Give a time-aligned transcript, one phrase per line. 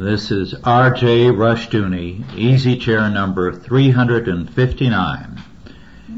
[0.00, 1.26] This is R.J.
[1.26, 5.42] Rushdoony, easy chair number 359,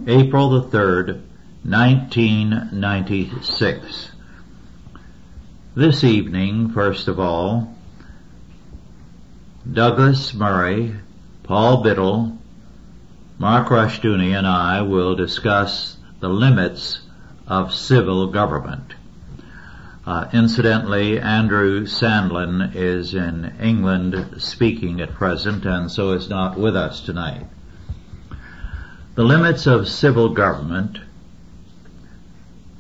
[0.06, 1.21] April the 3rd,
[1.64, 4.12] 1996.
[5.74, 7.76] This evening, first of all,
[9.68, 10.94] Douglas Murray,
[11.42, 12.38] Paul Biddle,
[13.40, 17.01] Mark Rushdoony and I will discuss the limits
[17.48, 18.95] of civil government.
[20.05, 26.74] Uh, incidentally, Andrew Sandlin is in England speaking at present and so is not with
[26.74, 27.46] us tonight.
[29.14, 30.98] The limits of civil government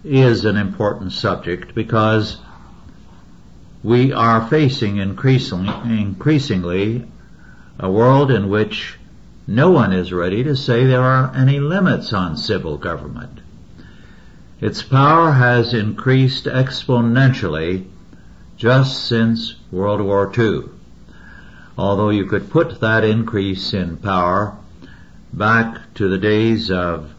[0.02, 2.38] is an important subject because
[3.84, 7.06] we are facing increasingly, increasingly
[7.78, 8.98] a world in which
[9.46, 13.41] no one is ready to say there are any limits on civil government.
[14.62, 17.84] Its power has increased exponentially
[18.56, 20.66] just since World War II.
[21.76, 24.56] Although you could put that increase in power
[25.32, 27.10] back to the days of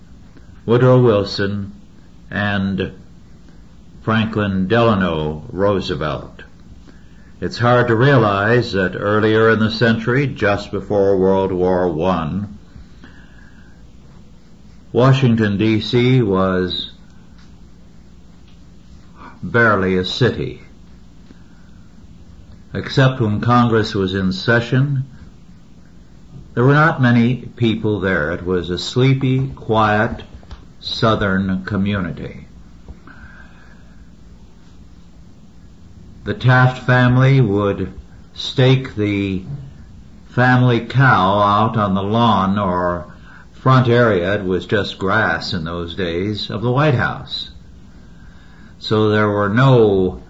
[0.66, 1.73] Woodrow Wilson
[2.32, 2.94] and
[4.04, 6.44] Franklin Delano Roosevelt.
[7.42, 12.45] It's hard to realize that earlier in the century, just before World War I,
[14.94, 16.83] Washington DC was
[19.44, 20.61] barely a city.
[22.73, 25.03] Except when Congress was in session,
[26.53, 28.31] there were not many people there.
[28.31, 30.23] It was a sleepy, quiet,
[30.80, 32.47] southern community.
[36.23, 37.94] The Taft family would
[38.33, 39.44] stake the
[40.30, 43.14] family cow out on the lawn or
[43.53, 47.53] front area, it was just grass in those days, of the White House.
[48.84, 50.22] So there were no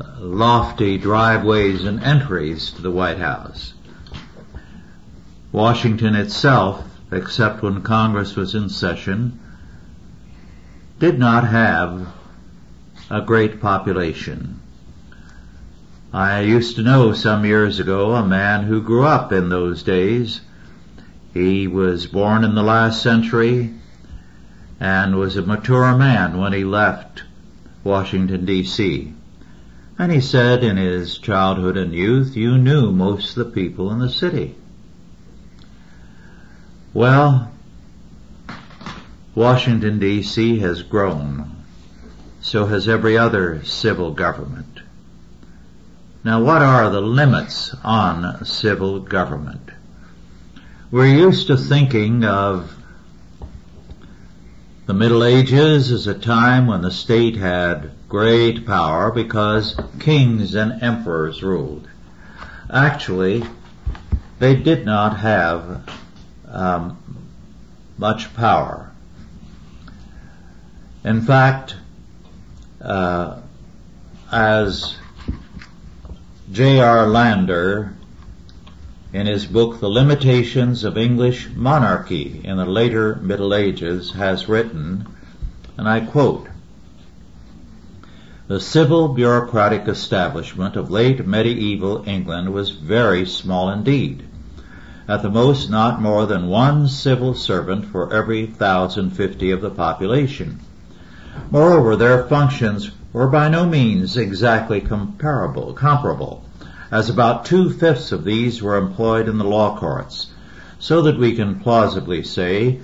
[0.00, 3.74] uh, lofty driveways and entries to the White House.
[5.52, 9.38] Washington itself, except when Congress was in session,
[10.98, 12.08] did not have
[13.10, 14.62] a great population.
[16.10, 20.40] I used to know some years ago a man who grew up in those days.
[21.34, 23.74] He was born in the last century
[24.80, 27.24] and was a mature man when he left
[27.84, 29.14] Washington DC.
[29.98, 33.98] And he said in his childhood and youth, you knew most of the people in
[33.98, 34.54] the city.
[36.94, 37.50] Well,
[39.34, 41.56] Washington DC has grown.
[42.40, 44.80] So has every other civil government.
[46.24, 49.70] Now what are the limits on civil government?
[50.90, 52.74] We're used to thinking of
[54.86, 60.82] the Middle Ages is a time when the state had great power because kings and
[60.82, 61.88] emperors ruled.
[62.72, 63.44] Actually,
[64.38, 65.88] they did not have
[66.48, 66.98] um,
[67.98, 68.90] much power.
[71.04, 71.76] In fact,
[72.80, 73.40] uh,
[74.32, 74.96] as
[76.50, 77.06] J.R.
[77.06, 77.94] Lander
[79.12, 85.04] in his book The Limitations of English Monarchy in the Later Middle Ages has written,
[85.76, 86.46] and I quote,
[88.46, 94.24] the civil bureaucratic establishment of late medieval England was very small indeed.
[95.08, 99.70] At the most not more than one civil servant for every thousand fifty of the
[99.70, 100.60] population.
[101.50, 106.44] Moreover, their functions were by no means exactly comparable, comparable
[106.90, 110.26] as about two-fifths of these were employed in the law courts,
[110.78, 112.80] so that we can plausibly say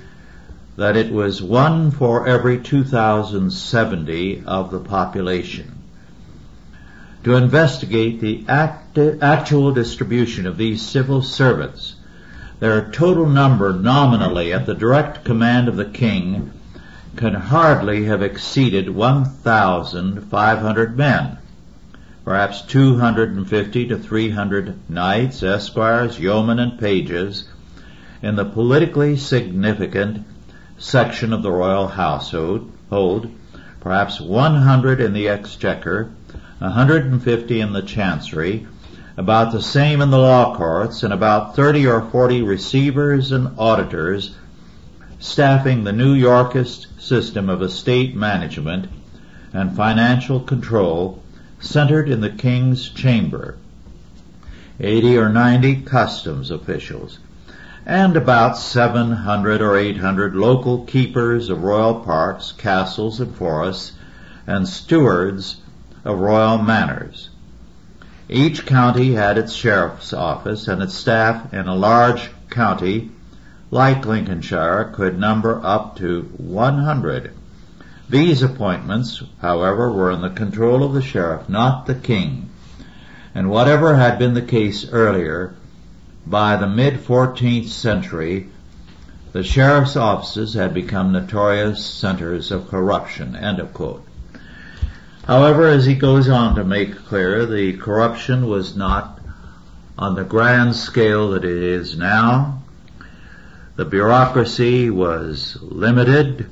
[0.77, 5.72] that it was one for every 2,070 of the population.
[7.25, 11.97] To investigate the act- actual distribution of these civil servants,
[12.61, 16.53] their total number nominally at the direct command of the king
[17.16, 21.39] can hardly have exceeded 1,500 men
[22.26, 27.48] perhaps 250 to 300 knights, esquires, yeomen, and pages
[28.21, 30.27] in the politically significant
[30.77, 33.30] section of the royal household, hold,
[33.78, 36.10] perhaps 100 in the exchequer,
[36.59, 38.66] 150 in the chancery,
[39.16, 44.34] about the same in the law courts, and about 30 or 40 receivers and auditors
[45.21, 48.89] staffing the New Yorkist system of estate management
[49.53, 51.22] and financial control
[51.60, 53.56] centered in the king's chamber,
[54.80, 57.18] 80 or 90 customs officials,
[57.86, 63.92] and about 700 or 800 local keepers of royal parks, castles, and forests,
[64.47, 65.56] and stewards
[66.04, 67.30] of royal manors.
[68.28, 73.12] Each county had its sheriff's office and its staff in a large county
[73.70, 77.32] like Lincolnshire could number up to 100.
[78.08, 82.50] These appointments, however, were in the control of the sheriff, not the king.
[83.34, 85.54] And whatever had been the case earlier,
[86.24, 88.48] by the mid-14th century,
[89.32, 93.34] the sheriff's offices had become notorious centers of corruption.
[93.36, 94.06] End of quote.
[95.26, 99.18] However, as he goes on to make clear, the corruption was not
[99.98, 102.62] on the grand scale that it is now.
[103.74, 106.48] The bureaucracy was limited,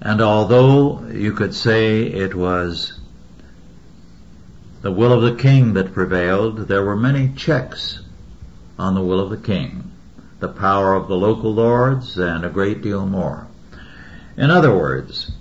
[0.00, 2.98] and although you could say it was
[4.82, 8.00] the will of the king that prevailed, there were many checks
[8.78, 9.88] on the will of the king
[10.40, 13.46] the power of the local lords, and a great deal more.
[14.36, 15.32] In other words,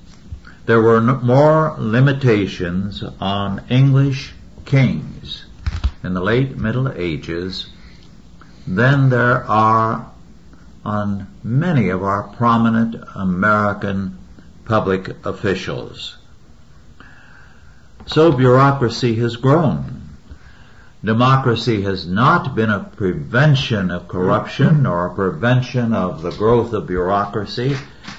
[0.66, 4.34] there were more limitations on English
[4.66, 5.46] kings
[6.04, 7.68] in the late Middle Ages
[8.66, 10.10] than there are
[10.84, 14.18] on many of our prominent American
[14.68, 16.18] public officials.
[18.06, 19.98] So bureaucracy has grown
[21.04, 26.88] democracy has not been a prevention of corruption or a prevention of the growth of
[26.88, 27.76] bureaucracy.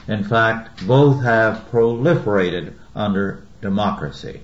[0.06, 4.40] In fact, both have proliferated under democracy.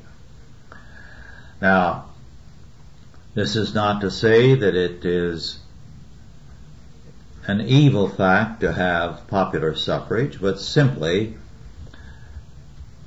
[1.61, 2.07] Now,
[3.35, 5.59] this is not to say that it is
[7.47, 11.37] an evil fact to have popular suffrage, but simply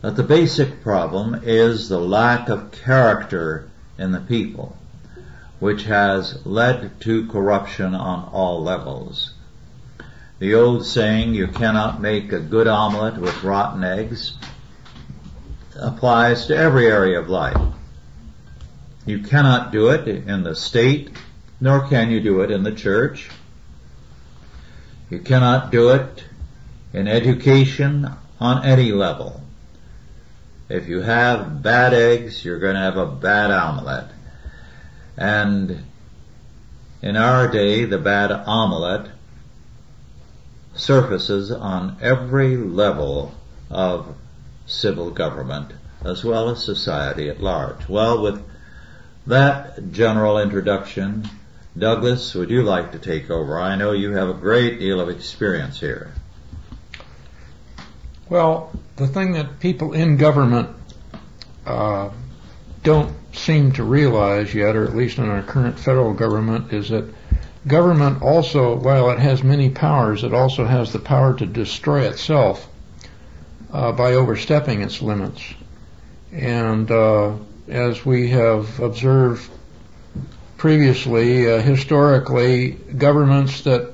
[0.08, 4.78] that the basic problem is the lack of character in the people
[5.60, 9.34] which has led to corruption on all levels.
[10.40, 14.32] The old saying, you cannot make a good omelet with rotten eggs,
[15.76, 17.62] applies to every area of life.
[19.06, 21.12] You cannot do it in the state,
[21.60, 23.30] nor can you do it in the church.
[25.10, 26.24] You cannot do it
[26.94, 29.42] in education on any level.
[30.70, 34.10] If you have bad eggs, you're going to have a bad omelet.
[35.18, 35.84] And
[37.02, 39.10] in our day, the bad omelet
[40.76, 43.34] surfaces on every level
[43.70, 44.16] of
[44.66, 45.72] civil government
[46.04, 47.88] as well as society at large.
[47.90, 48.44] Well, with
[49.26, 51.28] that general introduction,
[51.78, 53.60] Douglas, would you like to take over?
[53.60, 56.14] I know you have a great deal of experience here.
[58.30, 60.70] Well, the thing that people in government
[61.66, 62.10] uh,
[62.84, 67.06] don't seem to realize yet, or at least in our current federal government, is that
[67.68, 72.68] government also, while it has many powers, it also has the power to destroy itself
[73.72, 75.42] uh, by overstepping its limits.
[76.32, 77.36] And uh,
[77.68, 79.50] as we have observed
[80.58, 83.94] previously, uh, historically, governments that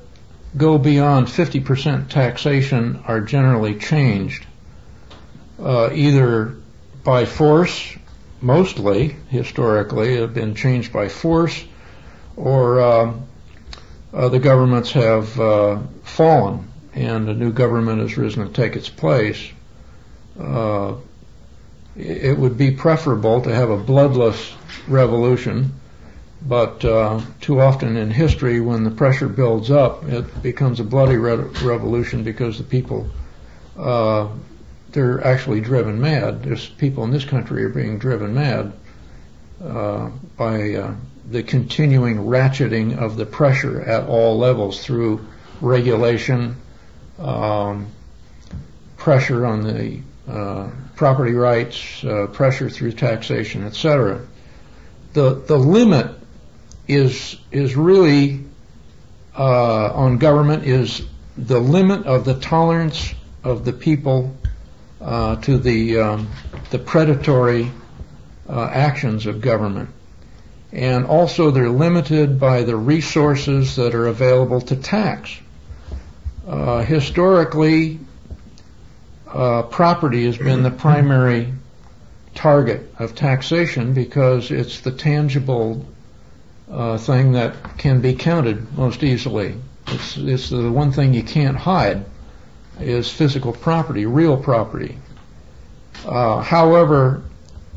[0.55, 4.45] go beyond 50% taxation are generally changed,
[5.59, 6.55] uh, either
[7.03, 7.95] by force
[8.41, 11.63] mostly historically have been changed by force,
[12.35, 13.13] or uh,
[14.13, 18.89] uh, the governments have uh, fallen and a new government has risen to take its
[18.89, 19.51] place.
[20.39, 20.95] Uh,
[21.95, 24.53] it would be preferable to have a bloodless
[24.87, 25.73] revolution,
[26.45, 31.17] but uh, too often in history, when the pressure builds up, it becomes a bloody
[31.17, 33.09] re- revolution because the people
[33.77, 34.27] uh,
[34.93, 36.43] they're actually driven mad.
[36.43, 38.73] There's people in this country are being driven mad
[39.63, 40.95] uh, by uh,
[41.29, 45.25] the continuing ratcheting of the pressure at all levels through
[45.61, 46.57] regulation,
[47.17, 47.87] um,
[48.97, 54.25] pressure on the uh, property rights, uh, pressure through taxation, etc.
[55.13, 56.22] The the limit
[56.87, 58.43] is is really
[59.37, 61.01] uh, on government is
[61.37, 63.13] the limit of the tolerance
[63.43, 64.35] of the people
[65.01, 66.29] uh, to the um,
[66.69, 67.71] the predatory
[68.47, 69.89] uh, actions of government,
[70.71, 75.35] and also they're limited by the resources that are available to tax.
[76.47, 77.99] Uh, historically,
[79.27, 81.53] uh, property has been the primary
[82.35, 85.85] target of taxation because it's the tangible
[86.73, 89.55] uh, thing that can be counted most easily.
[89.87, 92.05] It's, it's the one thing you can't hide
[92.79, 94.97] is physical property, real property.
[96.05, 97.23] Uh, however,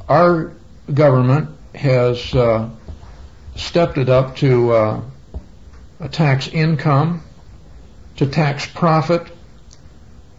[0.08, 0.52] our
[0.92, 2.70] government has uh,
[3.54, 5.00] stepped it up to uh,
[6.10, 7.22] tax income,
[8.16, 9.26] to tax profit,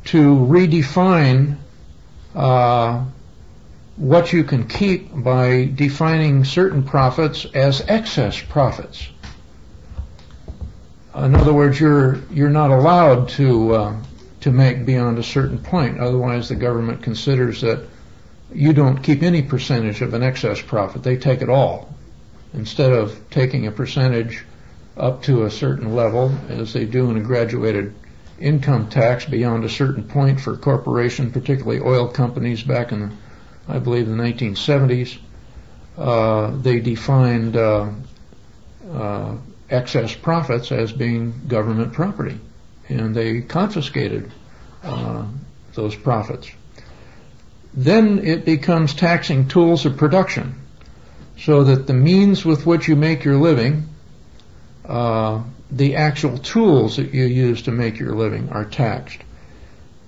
[0.05, 1.57] to redefine
[2.33, 3.05] uh,
[3.97, 9.09] what you can keep by defining certain profits as excess profits.
[11.15, 13.95] In other words, you're you're not allowed to uh,
[14.41, 15.99] to make beyond a certain point.
[15.99, 17.83] Otherwise, the government considers that
[18.53, 21.01] you don't keep any percentage of an excess profit.
[21.01, 21.93] They take it all.
[22.53, 24.45] Instead of taking a percentage
[24.95, 27.93] up to a certain level, as they do in a graduated
[28.39, 33.11] income tax beyond a certain point for corporations, particularly oil companies back in, the,
[33.67, 35.17] I believe, in the 1970s,
[35.97, 37.89] uh, they defined uh,
[38.91, 39.36] uh,
[39.69, 42.39] excess profits as being government property,
[42.88, 44.31] and they confiscated
[44.83, 45.25] uh,
[45.74, 46.50] those profits.
[47.74, 50.55] Then it becomes taxing tools of production,
[51.38, 53.89] so that the means with which you make your living,
[54.86, 59.19] uh, the actual tools that you use to make your living, are taxed.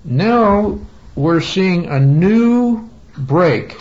[0.04, 0.80] Now
[1.14, 3.76] we're seeing a new break.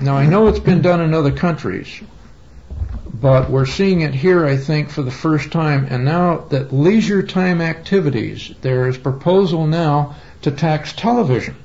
[0.00, 2.00] Now I know it's been done in other countries,
[3.12, 5.86] but we're seeing it here, I think, for the first time.
[5.90, 11.56] And now that leisure time activities, there is proposal now to tax television.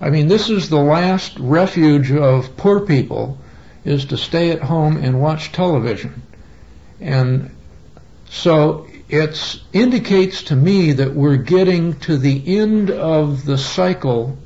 [0.00, 3.38] I mean, this is the last refuge of poor people
[3.84, 6.22] is to stay at home and watch television.
[7.00, 7.56] And
[8.28, 14.36] so it indicates to me that we're getting to the end of the cycle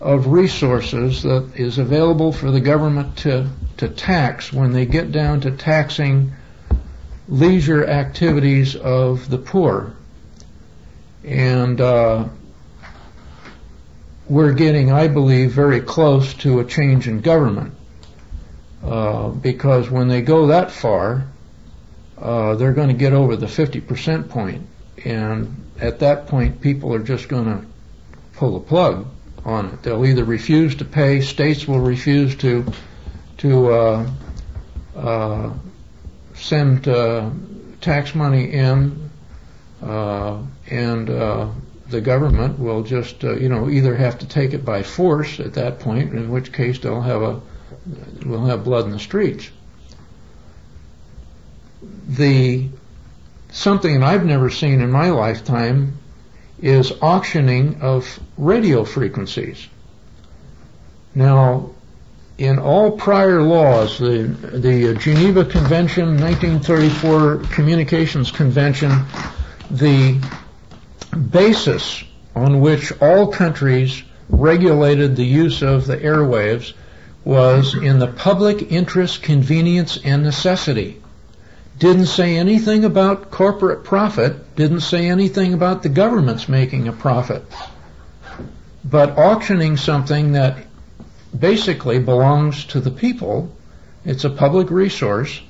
[0.00, 3.48] of resources that is available for the government to
[3.78, 6.32] to tax when they get down to taxing
[7.28, 9.94] leisure activities of the poor.
[11.24, 12.28] And uh,
[14.28, 17.74] we're getting, I believe, very close to a change in government.
[18.82, 21.26] Uh, because when they go that far,
[22.18, 24.66] uh, they're going to get over the 50% point,
[25.04, 27.66] and at that point, people are just going to
[28.34, 29.06] pull the plug
[29.46, 29.82] on it.
[29.82, 32.66] They'll either refuse to pay, states will refuse to
[33.38, 34.10] to uh,
[34.96, 35.52] uh,
[36.34, 37.30] send uh,
[37.80, 39.10] tax money in,
[39.80, 45.54] and the government will just, you know, either have to take it by force at
[45.54, 47.40] that point, in which case they'll have a
[48.24, 49.48] we'll have blood in the streets.
[52.08, 52.68] The
[53.50, 55.98] something I've never seen in my lifetime
[56.60, 59.68] is auctioning of radio frequencies.
[61.14, 61.70] Now,
[62.38, 68.90] in all prior laws, the, the Geneva Convention, 1934 Communications Convention,
[69.70, 70.20] the
[71.30, 76.74] basis on which all countries regulated the use of the airwaves
[77.24, 81.02] was in the public interest, convenience, and necessity.
[81.78, 87.44] Didn't say anything about corporate profit, didn't say anything about the government's making a profit.
[88.82, 90.56] But auctioning something that
[91.38, 93.54] basically belongs to the people.
[94.04, 95.40] It's a public resource,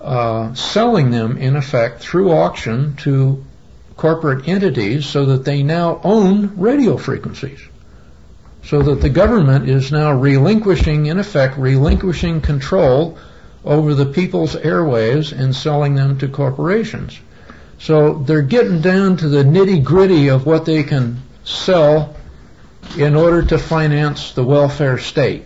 [0.00, 3.44] uh, selling them in effect through auction to
[3.96, 7.60] corporate entities so that they now own radio frequencies.
[8.64, 13.16] So that the government is now relinquishing, in effect, relinquishing control
[13.66, 17.18] over the people's airwaves and selling them to corporations.
[17.78, 22.16] So they're getting down to the nitty gritty of what they can sell
[22.96, 25.44] in order to finance the welfare state.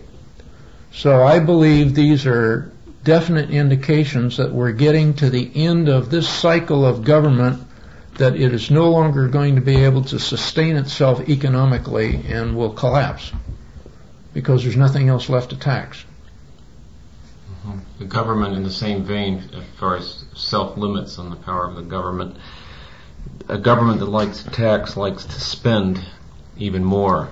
[0.93, 2.71] So I believe these are
[3.03, 7.67] definite indications that we're getting to the end of this cycle of government
[8.15, 12.73] that it is no longer going to be able to sustain itself economically and will
[12.73, 13.31] collapse
[14.33, 16.05] because there's nothing else left to tax.
[17.99, 21.75] The government, in the same vein, as far as self limits on the power of
[21.75, 22.37] the government,
[23.47, 26.03] a government that likes to tax likes to spend
[26.57, 27.29] even more.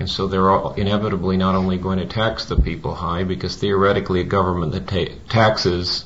[0.00, 4.24] And so they're inevitably not only going to tax the people high, because theoretically a
[4.24, 6.04] government that ta- taxes,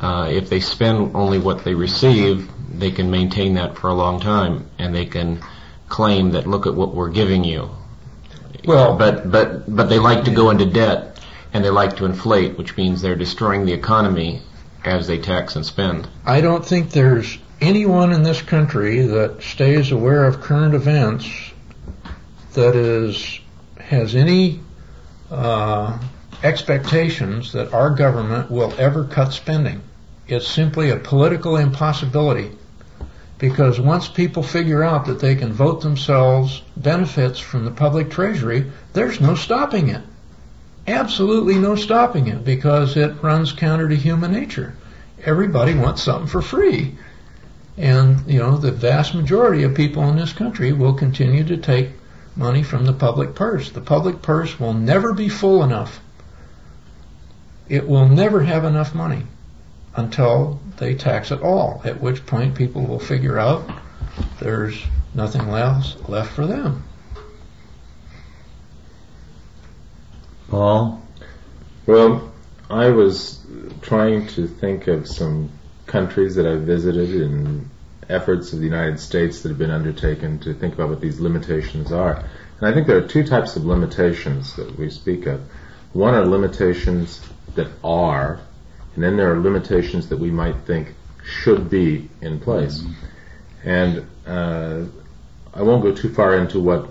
[0.00, 4.20] uh, if they spend only what they receive, they can maintain that for a long
[4.20, 5.40] time, and they can
[5.88, 7.70] claim that look at what we're giving you.
[8.64, 11.13] Well, but but but they like to go into debt,
[11.54, 14.42] and they like to inflate, which means they're destroying the economy
[14.84, 16.06] as they tax and spend.
[16.26, 21.26] I don't think there's anyone in this country that stays aware of current events
[22.52, 23.40] that is
[23.78, 24.60] has any
[25.30, 25.98] uh,
[26.42, 29.80] expectations that our government will ever cut spending.
[30.26, 32.50] It's simply a political impossibility
[33.38, 38.70] because once people figure out that they can vote themselves benefits from the public treasury,
[38.92, 40.02] there's no stopping it.
[40.86, 44.74] Absolutely no stopping it because it runs counter to human nature.
[45.24, 46.96] Everybody wants something for free.
[47.76, 51.90] And, you know, the vast majority of people in this country will continue to take
[52.36, 53.70] money from the public purse.
[53.70, 56.00] The public purse will never be full enough.
[57.68, 59.22] It will never have enough money
[59.96, 63.68] until they tax it all, at which point people will figure out
[64.40, 64.82] there's
[65.14, 66.84] nothing else left for them.
[70.48, 71.02] Paul?
[71.86, 72.32] Well,
[72.70, 73.44] I was
[73.82, 75.50] trying to think of some
[75.86, 77.68] countries that I've visited and
[78.08, 81.92] efforts of the United States that have been undertaken to think about what these limitations
[81.92, 82.24] are.
[82.58, 85.40] And I think there are two types of limitations that we speak of.
[85.92, 87.20] One are limitations
[87.54, 88.40] that are,
[88.94, 92.80] and then there are limitations that we might think should be in place.
[92.80, 93.68] Mm-hmm.
[93.68, 94.84] And uh,
[95.54, 96.90] I won't go too far into what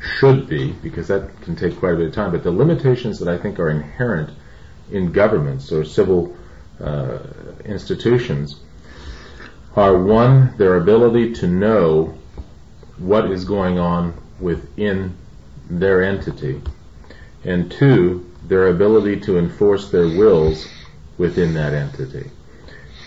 [0.00, 3.28] should be, because that can take quite a bit of time, but the limitations that
[3.28, 4.30] I think are inherent
[4.90, 6.36] in governments or civil
[6.80, 7.18] uh,
[7.64, 8.60] institutions
[9.74, 12.18] are one, their ability to know
[12.98, 15.16] what is going on within
[15.70, 16.60] their entity,
[17.44, 20.66] and two, their ability to enforce their wills
[21.18, 22.30] within that entity.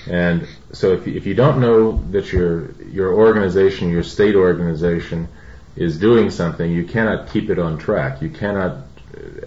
[0.07, 5.27] And so if if you don't know that your your organization, your state organization,
[5.75, 8.21] is doing something, you cannot keep it on track.
[8.21, 8.85] You cannot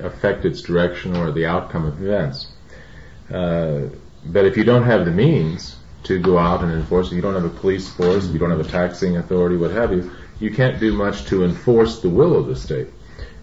[0.00, 2.48] affect its direction or the outcome of events.
[3.32, 3.88] Uh,
[4.26, 7.34] but if you don't have the means to go out and enforce it, you don't
[7.34, 10.80] have a police force, you don't have a taxing authority, what have you, you can't
[10.80, 12.88] do much to enforce the will of the state.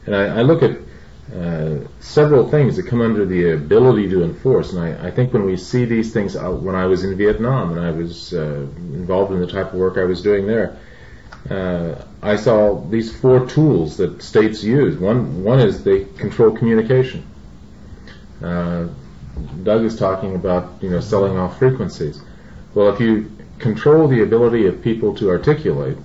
[0.05, 0.77] And I, I look at
[1.35, 4.73] uh, several things that come under the ability to enforce.
[4.73, 7.71] And I, I, think when we see these things, uh, when I was in Vietnam
[7.71, 10.77] and I was uh, involved in the type of work I was doing there,
[11.49, 14.97] uh, I saw these four tools that states use.
[14.97, 17.25] One, one is they control communication.
[18.41, 18.87] Uh,
[19.63, 22.21] Doug is talking about, you know, selling off frequencies.
[22.73, 25.97] Well, if you control the ability of people to articulate,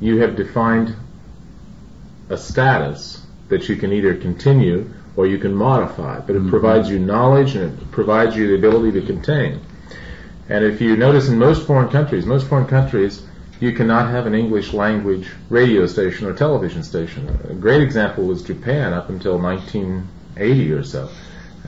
[0.00, 0.96] you have defined
[2.28, 6.20] a status that you can either continue or you can modify.
[6.20, 6.50] But it mm-hmm.
[6.50, 9.60] provides you knowledge and it provides you the ability to contain.
[10.48, 13.22] And if you notice in most foreign countries, most foreign countries,
[13.62, 17.28] you cannot have an English language radio station or television station.
[17.48, 21.08] A great example was Japan up until 1980 or so.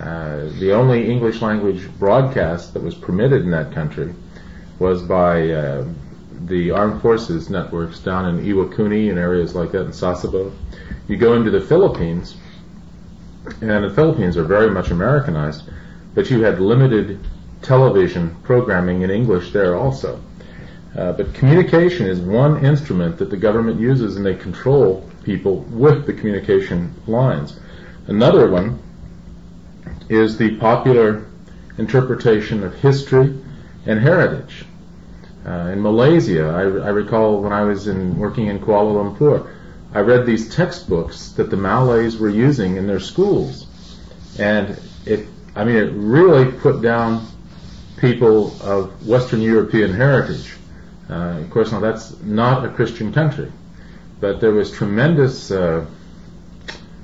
[0.01, 4.13] Uh, the only English language broadcast that was permitted in that country
[4.81, 5.87] was by uh,
[6.47, 10.53] the armed forces networks down in Iwakuni and areas like that in Sasebo.
[11.07, 12.35] You go into the Philippines,
[13.61, 15.63] and the Philippines are very much Americanized,
[16.13, 17.21] but you had limited
[17.63, 20.21] television programming in English there also.
[20.97, 26.07] Uh, but communication is one instrument that the government uses, and they control people with
[26.07, 27.59] the communication lines.
[28.07, 28.79] Another one
[30.09, 31.27] is the popular
[31.79, 33.37] interpretation of history
[33.87, 34.65] and heritage.
[35.45, 39.51] Uh, in Malaysia, I, I, recall when I was in, working in Kuala Lumpur,
[39.93, 43.67] I read these textbooks that the Malays were using in their schools,
[44.39, 47.27] and it, I mean, it really put down
[47.99, 50.55] people of Western European heritage.
[51.09, 53.53] Uh, of course, now that's not a Christian country,
[54.21, 55.85] but there was tremendous uh,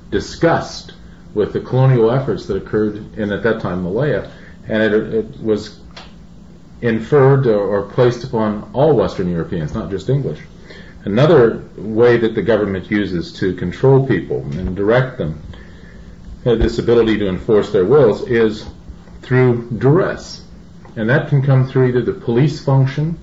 [0.09, 0.93] disgust
[1.33, 4.31] with the colonial efforts that occurred in at that time Malaya,
[4.67, 5.79] and it, it was
[6.81, 10.39] inferred or, or placed upon all Western Europeans, not just English.
[11.03, 15.41] Another way that the government uses to control people and direct them,
[16.45, 18.65] uh, this ability to enforce their wills, is
[19.21, 20.43] through duress.
[20.95, 23.17] And that can come through either the police function,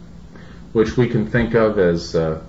[0.72, 2.42] which we can think of as uh,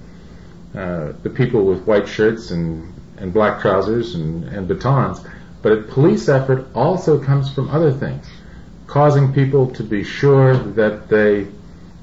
[0.75, 5.21] uh, the people with white shirts and, and black trousers and, and batons,
[5.61, 8.27] but police effort also comes from other things,
[8.87, 11.47] causing people to be sure that they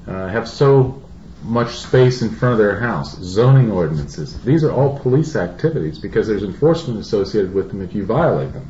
[0.07, 1.01] uh, have so
[1.43, 4.39] much space in front of their house, zoning ordinances.
[4.43, 8.69] These are all police activities because there's enforcement associated with them if you violate them.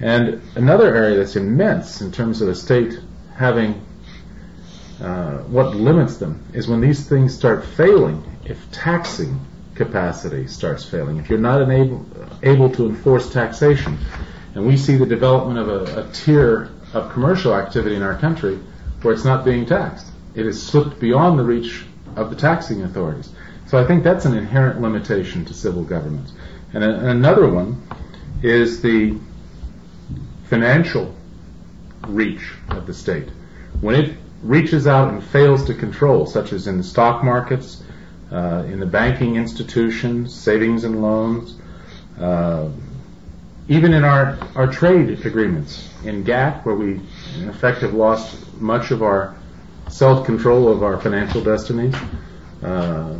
[0.00, 2.98] And another area that's immense in terms of the state
[3.36, 3.84] having
[5.02, 9.40] uh, what limits them is when these things start failing, if taxing
[9.74, 12.06] capacity starts failing, if you're not able,
[12.42, 13.98] able to enforce taxation.
[14.54, 18.58] And we see the development of a, a tier of commercial activity in our country
[19.00, 21.84] where it's not being taxed it has slipped beyond the reach
[22.16, 23.30] of the taxing authorities.
[23.66, 26.32] So I think that's an inherent limitation to civil governments.
[26.72, 27.82] And, a, and another one
[28.42, 29.18] is the
[30.44, 31.14] financial
[32.06, 33.28] reach of the state.
[33.80, 37.82] When it reaches out and fails to control, such as in the stock markets,
[38.30, 41.56] uh, in the banking institutions, savings and loans,
[42.18, 42.68] uh,
[43.68, 47.00] even in our, our trade agreements, in GATT, where we
[47.38, 49.36] in effect have lost much of our
[49.88, 51.94] self-control of our financial destinies.
[52.62, 53.16] Uh,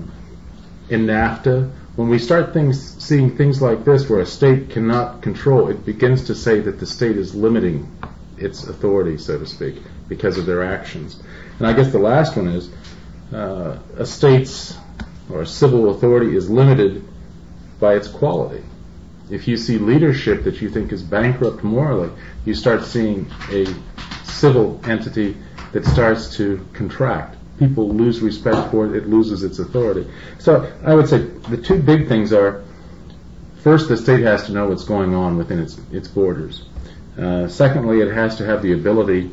[0.89, 5.69] in NAFTA, when we start things, seeing things like this where a state cannot control,
[5.69, 7.91] it begins to say that the state is limiting
[8.39, 9.77] its authority, so to speak,
[10.15, 11.23] because of their actions.
[11.59, 12.71] And I guess the last one is
[13.33, 14.77] uh, a state's
[15.31, 17.03] or a civil authority is limited
[17.81, 18.63] by its quality.
[19.31, 22.11] If you see leadership that you think is bankrupt morally,
[22.45, 23.65] you start seeing a
[24.25, 25.37] civil entity
[25.73, 27.37] that starts to contract.
[27.59, 30.07] People lose respect for it, it loses its authority.
[30.39, 32.63] So I would say the two big things are
[33.63, 36.65] first, the state has to know what's going on within its, its borders.
[37.19, 39.31] Uh, secondly, it has to have the ability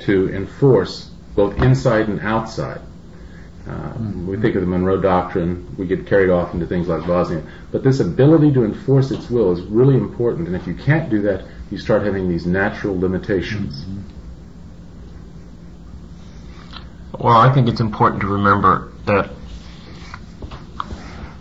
[0.00, 2.80] to enforce both inside and outside.
[3.66, 7.42] Um, we think of the Monroe Doctrine, we get carried off into things like Bosnia.
[7.72, 11.22] But this ability to enforce its will is really important, and if you can't do
[11.22, 13.84] that, you start having these natural limitations.
[13.84, 14.00] Mm-hmm.
[17.18, 19.30] Well, I think it's important to remember that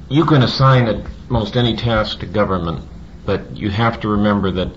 [0.07, 2.87] you can assign most any task to government,
[3.25, 4.71] but you have to remember that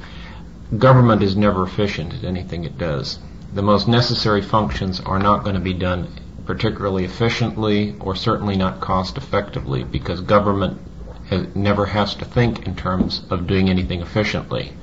[0.79, 3.19] government is never efficient at anything it does.
[3.57, 6.09] The most necessary functions are not going to be done
[6.45, 10.79] particularly efficiently or certainly not cost effectively because government
[11.31, 14.75] has, never has to think in terms of doing anything efficiently.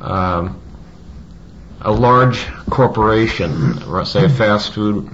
[0.00, 0.62] Um,
[1.80, 5.10] a large corporation, or say a fast food,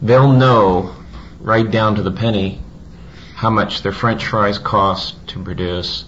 [0.00, 0.94] they'll know
[1.40, 2.60] right down to the penny
[3.34, 6.04] how much their french fries cost to produce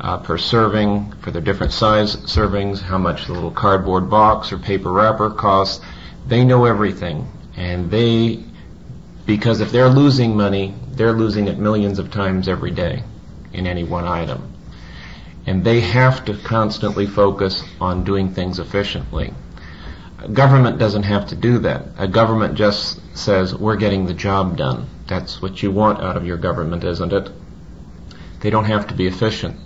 [0.00, 4.58] uh, per serving for their different size servings, how much the little cardboard box or
[4.58, 5.84] paper wrapper costs.
[6.26, 7.30] They know everything.
[7.56, 8.42] And they,
[9.26, 13.02] because if they're losing money, they're losing it millions of times every day
[13.52, 14.52] in any one item.
[15.46, 19.32] And they have to constantly focus on doing things efficiently.
[20.18, 21.84] A government doesn't have to do that.
[21.98, 24.88] A government just says, we're getting the job done.
[25.06, 27.30] That's what you want out of your government, isn't it?
[28.40, 29.60] They don't have to be efficient.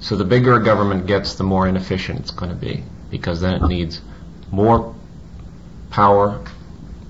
[0.00, 3.62] So the bigger a government gets, the more inefficient it's going to be, because then
[3.62, 4.00] it needs
[4.50, 4.94] more
[5.90, 6.44] power,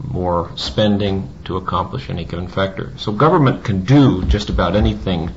[0.03, 2.93] more spending to accomplish any given factor.
[2.97, 5.31] So government can do just about anything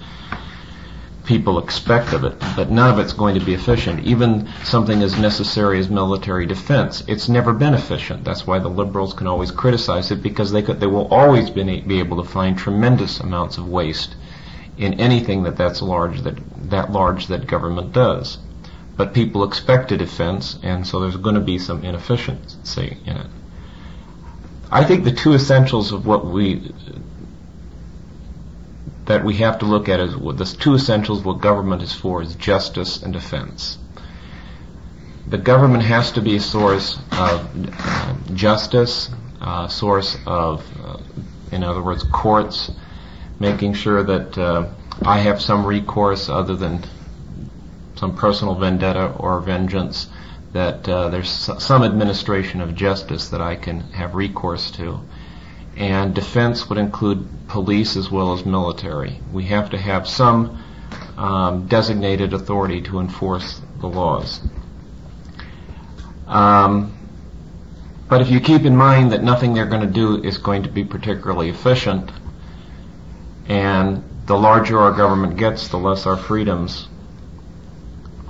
[1.25, 4.05] people expect of it, but none of it's going to be efficient.
[4.05, 8.23] Even something as necessary as military defense, it's never been efficient.
[8.23, 11.81] That's why the liberals can always criticize it because they could, they will always be,
[11.81, 14.15] be able to find tremendous amounts of waste
[14.77, 16.37] in anything that that's large that
[16.69, 18.37] that large that government does.
[18.97, 23.27] But people expect a defense, and so there's going to be some inefficiency in it.
[24.69, 26.71] I think the two essentials of what we
[29.05, 32.35] that we have to look at is the two essentials what government is for is
[32.35, 33.77] justice and defense.
[35.27, 39.09] The government has to be a source of uh, justice,
[39.41, 40.97] a uh, source of, uh,
[41.51, 42.71] in other words, courts,
[43.41, 44.69] making sure that uh,
[45.01, 46.83] I have some recourse other than
[47.95, 50.07] some personal vendetta or vengeance
[50.53, 54.99] that uh, there's some administration of justice that I can have recourse to.
[55.75, 59.19] And defense would include police as well as military.
[59.33, 60.63] We have to have some
[61.17, 64.39] um, designated authority to enforce the laws.
[66.27, 66.95] Um,
[68.07, 70.69] but if you keep in mind that nothing they're going to do is going to
[70.69, 72.11] be particularly efficient,
[73.47, 76.87] and the larger our government gets, the less our freedoms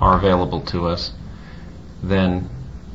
[0.00, 1.12] are available to us,
[2.02, 2.48] then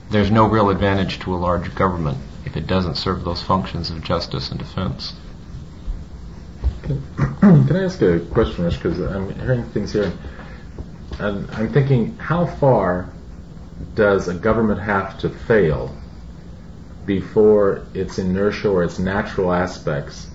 [0.09, 4.03] there's no real advantage to a large government if it doesn't serve those functions of
[4.03, 5.13] justice and defense.
[7.41, 8.81] Can I ask a question, Rich?
[8.81, 10.11] Because I'm hearing things here.
[11.19, 13.09] And I'm thinking, how far
[13.95, 15.95] does a government have to fail
[17.05, 20.27] before its inertia or its natural aspects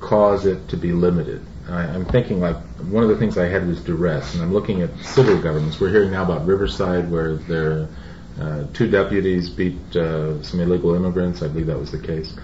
[0.00, 1.44] cause it to be limited?
[1.68, 2.56] I, am thinking like
[2.88, 5.78] one of the things I had was duress, and I'm looking at civil governments.
[5.78, 7.88] We're hearing now about Riverside, where their
[8.40, 11.42] uh, two deputies beat uh, some illegal immigrants.
[11.42, 12.34] I believe that was the case.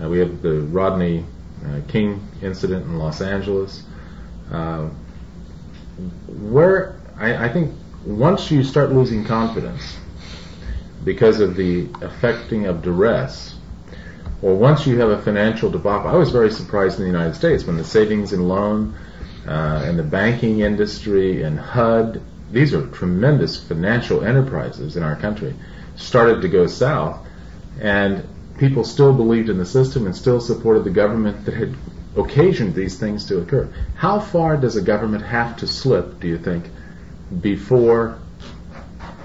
[0.00, 1.24] Uh, we have the Rodney
[1.66, 3.82] uh, King incident in Los Angeles.
[4.52, 4.88] Uh,
[6.28, 7.74] where I, I think
[8.06, 9.96] once you start losing confidence
[11.04, 13.57] because of the affecting of duress,
[14.40, 17.64] or once you have a financial debacle, I was very surprised in the United States
[17.64, 18.94] when the savings and loan
[19.46, 22.22] uh, and the banking industry and HUD,
[22.52, 25.54] these are tremendous financial enterprises in our country,
[25.96, 27.26] started to go south,
[27.80, 28.26] and
[28.58, 31.74] people still believed in the system and still supported the government that had
[32.16, 33.68] occasioned these things to occur.
[33.96, 36.64] How far does a government have to slip, do you think,
[37.40, 38.18] before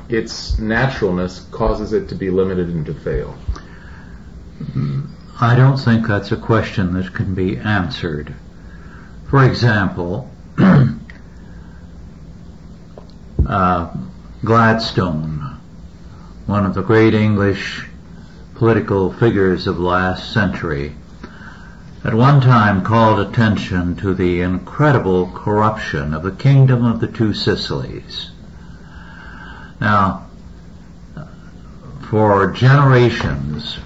[0.09, 3.35] its naturalness causes it to be limited and to fail?
[5.41, 8.33] I don't think that's a question that can be answered
[9.29, 10.29] For example,
[13.47, 13.93] uh,
[14.45, 15.57] Gladstone,
[16.45, 17.87] one of the great English
[18.55, 20.93] political figures of last century,
[22.03, 27.33] at one time called attention to the incredible corruption of the kingdom of the two
[27.33, 28.29] Sicilies.
[29.81, 30.27] Now,
[32.09, 33.79] for generations,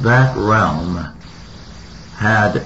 [0.00, 1.14] that realm
[2.16, 2.56] had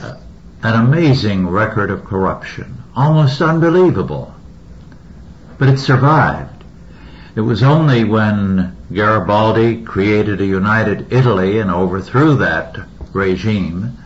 [0.63, 4.35] an amazing record of corruption, almost unbelievable.
[5.59, 6.65] But it survived.
[7.35, 12.79] It was only when Garibaldi created a united Italy and overthrew that
[13.13, 13.99] regime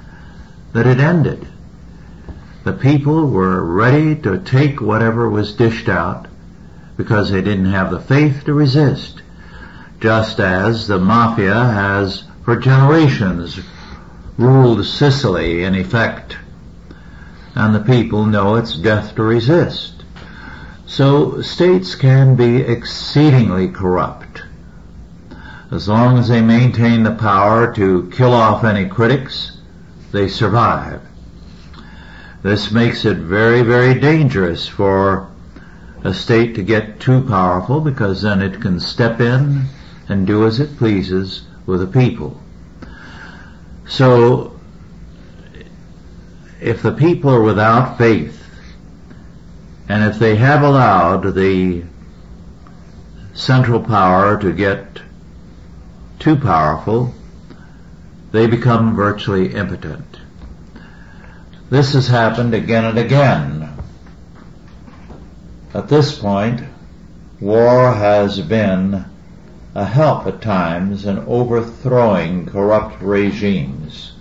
[0.72, 1.46] that it ended.
[2.64, 6.26] The people were ready to take whatever was dished out
[6.96, 9.22] because they didn't have the faith to resist.
[10.00, 13.60] Just as the mafia has for generations
[14.38, 16.36] ruled Sicily in effect.
[17.54, 20.04] And the people know it's death to resist.
[20.86, 24.42] So states can be exceedingly corrupt.
[25.70, 29.58] As long as they maintain the power to kill off any critics,
[30.10, 31.00] they survive.
[32.42, 35.28] This makes it very, very dangerous for
[36.02, 39.66] a state to get too powerful because then it can step in
[40.08, 42.40] and do as it pleases with the people.
[43.88, 44.60] So,
[46.60, 48.36] if the people are without faith,
[49.88, 51.84] and if they have allowed the
[53.32, 55.00] central power to get
[56.18, 57.14] too powerful,
[58.32, 60.18] they become virtually impotent.
[61.70, 63.76] This has happened again and again.
[65.72, 66.62] At this point,
[67.40, 69.04] war has been
[69.74, 74.12] a help at times in overthrowing corrupt regimes.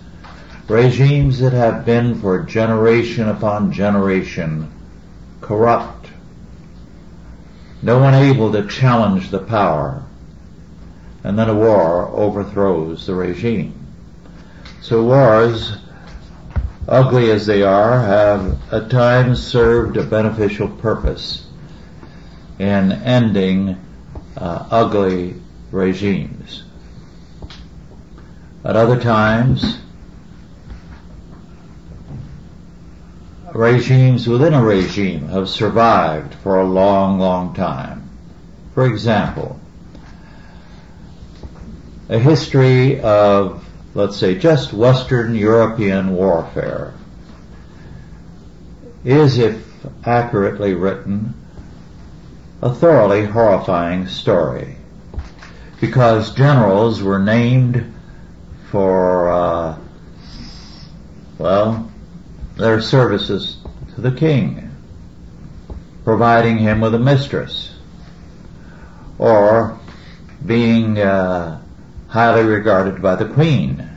[0.68, 4.70] Regimes that have been for generation upon generation
[5.40, 6.08] corrupt.
[7.82, 10.04] No one able to challenge the power.
[11.24, 13.74] And then a war overthrows the regime.
[14.80, 15.76] So wars,
[16.88, 21.46] ugly as they are, have at times served a beneficial purpose
[22.58, 23.76] in ending
[24.40, 25.34] uh, ugly
[25.70, 26.64] regimes.
[28.64, 29.78] At other times,
[33.52, 38.08] regimes within a regime have survived for a long, long time.
[38.74, 39.58] For example,
[42.08, 46.94] a history of, let's say, just Western European warfare
[49.04, 49.64] is, if
[50.04, 51.34] accurately written,
[52.62, 54.76] a thoroughly horrifying story
[55.80, 57.94] because generals were named
[58.70, 59.78] for, uh,
[61.38, 61.90] well,
[62.56, 63.56] their services
[63.94, 64.70] to the king,
[66.04, 67.74] providing him with a mistress,
[69.18, 69.78] or
[70.44, 71.60] being uh,
[72.08, 73.88] highly regarded by the queen.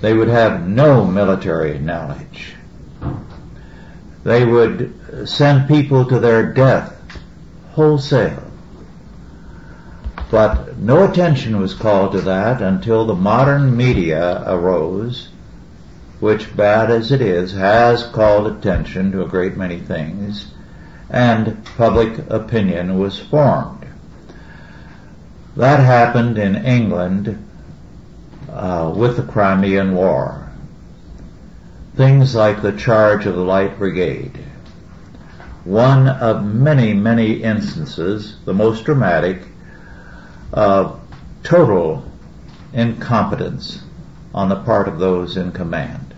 [0.00, 2.54] They would have no military knowledge.
[4.24, 6.93] They would send people to their death
[7.74, 8.42] wholesale.
[10.30, 15.28] But no attention was called to that until the modern media arose,
[16.20, 20.52] which, bad as it is, has called attention to a great many things,
[21.10, 23.86] and public opinion was formed.
[25.56, 27.44] That happened in England
[28.50, 30.48] uh, with the Crimean War.
[31.96, 34.38] Things like the charge of the Light Brigade,
[35.64, 39.42] one of many, many instances, the most dramatic,
[40.52, 41.00] of
[41.42, 42.04] total
[42.72, 43.82] incompetence
[44.34, 46.14] on the part of those in command.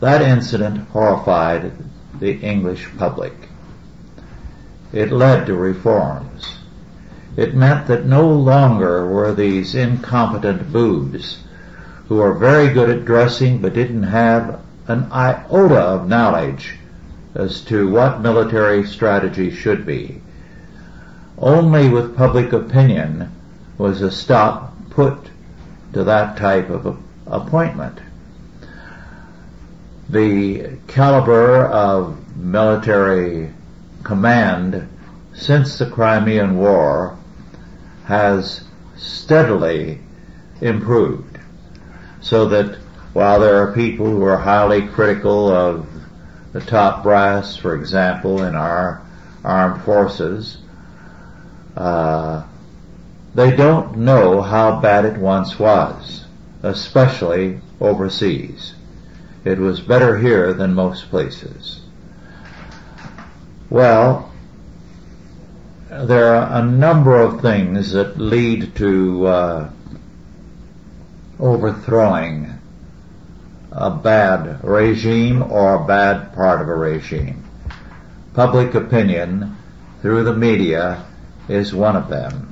[0.00, 1.72] That incident horrified
[2.18, 3.34] the English public.
[4.92, 6.58] It led to reforms.
[7.36, 11.38] It meant that no longer were these incompetent boobs
[12.08, 16.78] who were very good at dressing but didn't have an iota of knowledge
[17.34, 20.20] as to what military strategy should be.
[21.36, 23.30] Only with public opinion
[23.76, 25.30] was a stop put
[25.92, 27.98] to that type of appointment.
[30.08, 33.52] The caliber of military
[34.04, 34.88] command
[35.32, 37.18] since the Crimean War
[38.04, 38.62] has
[38.96, 39.98] steadily
[40.60, 41.38] improved
[42.20, 42.76] so that
[43.12, 45.86] while there are people who are highly critical of
[46.54, 49.02] the top brass, for example, in our
[49.44, 50.58] armed forces,
[51.76, 52.44] uh,
[53.34, 56.24] they don't know how bad it once was,
[56.62, 58.74] especially overseas.
[59.44, 61.82] it was better here than most places.
[63.68, 64.32] Well,
[65.90, 69.70] there are a number of things that lead to uh,
[71.40, 72.53] overthrowing
[73.74, 77.44] a bad regime or a bad part of a regime.
[78.32, 79.56] Public opinion
[80.00, 81.04] through the media
[81.48, 82.50] is one of them.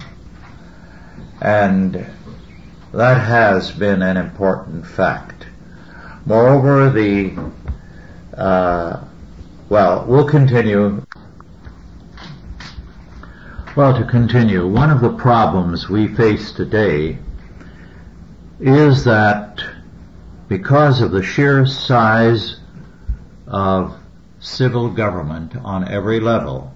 [1.41, 2.07] And
[2.93, 5.47] that has been an important fact.
[6.27, 7.37] Moreover, the,
[8.37, 9.05] uh,
[9.69, 11.05] well, we'll continue.
[13.77, 17.19] Well, to continue, one of the problems we face today
[18.61, 19.65] is that
[20.53, 22.57] because of the sheer size
[23.47, 23.99] of
[24.39, 26.71] civil government on every level,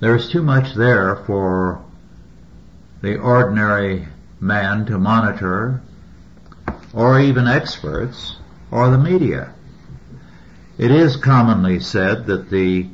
[0.00, 1.80] there's too much there for
[3.00, 4.08] the ordinary
[4.40, 5.80] man to monitor,
[6.92, 8.34] or even experts,
[8.72, 9.54] or the media.
[10.78, 12.88] It is commonly said that the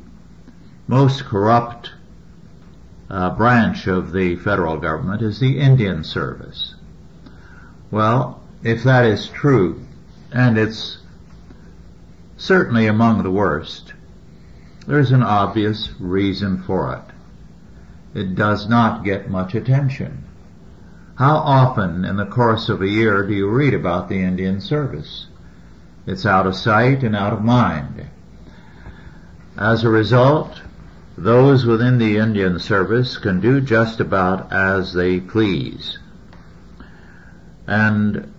[0.85, 1.91] most corrupt
[3.09, 6.75] uh, branch of the federal government is the Indian Service.
[7.89, 9.85] Well, if that is true,
[10.31, 10.97] and it's
[12.37, 13.93] certainly among the worst,
[14.87, 18.19] there's an obvious reason for it.
[18.19, 20.23] It does not get much attention.
[21.15, 25.27] How often in the course of a year do you read about the Indian Service?
[26.05, 28.07] It's out of sight and out of mind.
[29.57, 30.61] As a result,
[31.17, 35.97] those within the Indian Service can do just about as they please.
[37.65, 38.31] And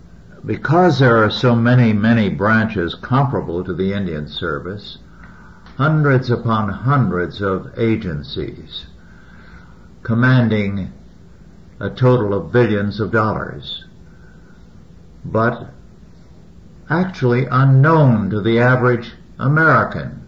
[0.45, 4.97] because there are so many, many branches comparable to the Indian Service,
[5.77, 8.85] hundreds upon hundreds of agencies
[10.03, 10.91] commanding
[11.79, 13.85] a total of billions of dollars,
[15.23, 15.69] but
[16.89, 20.25] actually unknown to the average American.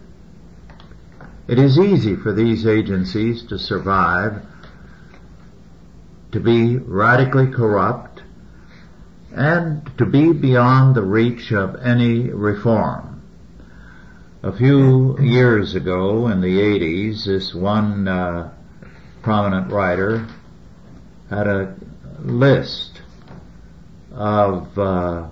[1.48, 4.42] It is easy for these agencies to survive,
[6.30, 8.11] to be radically corrupt,
[9.34, 13.22] and to be beyond the reach of any reform.
[14.42, 18.52] A few years ago in the 80s, this one uh,
[19.22, 20.26] prominent writer
[21.30, 21.74] had a
[22.20, 23.00] list
[24.12, 25.28] of uh,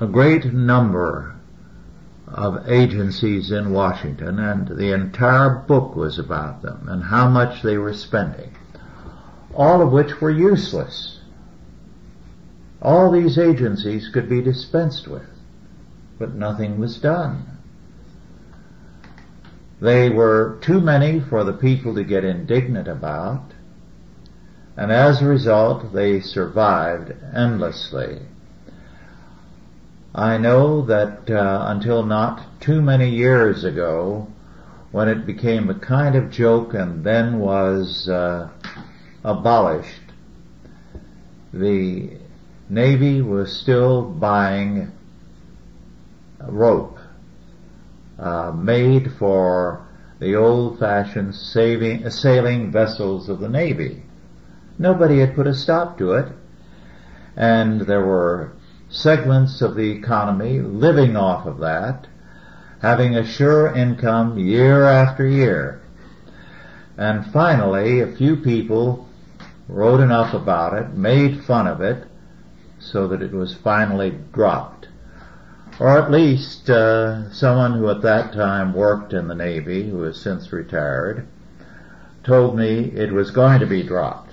[0.00, 1.34] a great number
[2.28, 7.76] of agencies in Washington and the entire book was about them and how much they
[7.76, 8.54] were spending,
[9.54, 11.17] all of which were useless.
[12.80, 15.28] All these agencies could be dispensed with,
[16.18, 17.44] but nothing was done.
[19.80, 23.42] They were too many for the people to get indignant about,
[24.76, 28.20] and as a result they survived endlessly.
[30.14, 34.28] I know that uh, until not too many years ago,
[34.90, 38.48] when it became a kind of joke and then was uh,
[39.22, 40.00] abolished,
[41.52, 42.10] the
[42.70, 44.92] Navy was still buying
[46.40, 46.98] rope
[48.18, 49.86] uh, made for
[50.18, 54.02] the old-fashioned saving, sailing vessels of the Navy.
[54.78, 56.32] Nobody had put a stop to it,
[57.36, 58.52] and there were
[58.90, 62.06] segments of the economy living off of that,
[62.82, 65.80] having a sure income year after year.
[66.96, 69.08] And finally, a few people
[69.68, 72.04] wrote enough about it, made fun of it,
[72.90, 74.88] so that it was finally dropped.
[75.80, 80.20] Or at least uh, someone who at that time worked in the Navy, who has
[80.20, 81.26] since retired,
[82.24, 84.32] told me it was going to be dropped.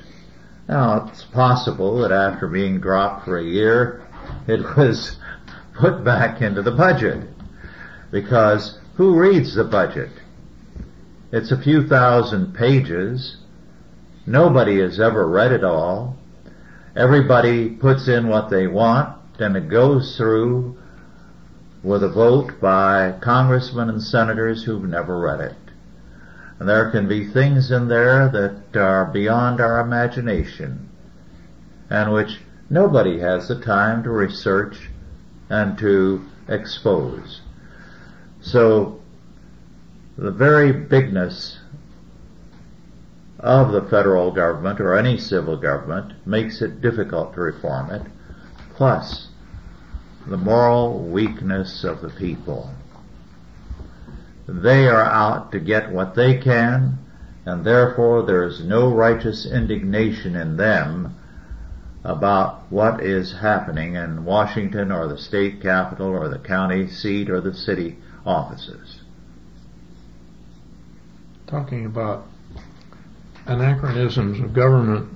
[0.68, 4.02] Now, it's possible that after being dropped for a year,
[4.48, 5.18] it was
[5.74, 7.28] put back into the budget.
[8.12, 10.10] Because who reads the budget?
[11.32, 13.38] It's a few thousand pages.
[14.26, 16.18] Nobody has ever read it all.
[16.96, 20.78] Everybody puts in what they want, and it goes through
[21.84, 25.58] with a vote by congressmen and senators who've never read it.
[26.58, 30.90] And there can be things in there that are beyond our imagination,
[31.90, 32.40] and which
[32.70, 34.90] nobody has the time to research
[35.50, 37.42] and to expose.
[38.40, 39.02] So,
[40.18, 41.60] the very bigness
[43.46, 48.02] of the federal government or any civil government makes it difficult to reform it,
[48.76, 49.28] plus
[50.26, 52.72] the moral weakness of the people.
[54.48, 56.98] They are out to get what they can,
[57.46, 61.16] and therefore there is no righteous indignation in them
[62.04, 67.42] about what is happening in Washington or the state capital or the county seat or
[67.42, 69.02] the city offices.
[71.46, 72.26] Talking about
[73.46, 75.10] anachronisms of government,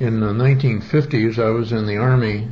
[0.00, 2.48] in the 1950s I was in the Army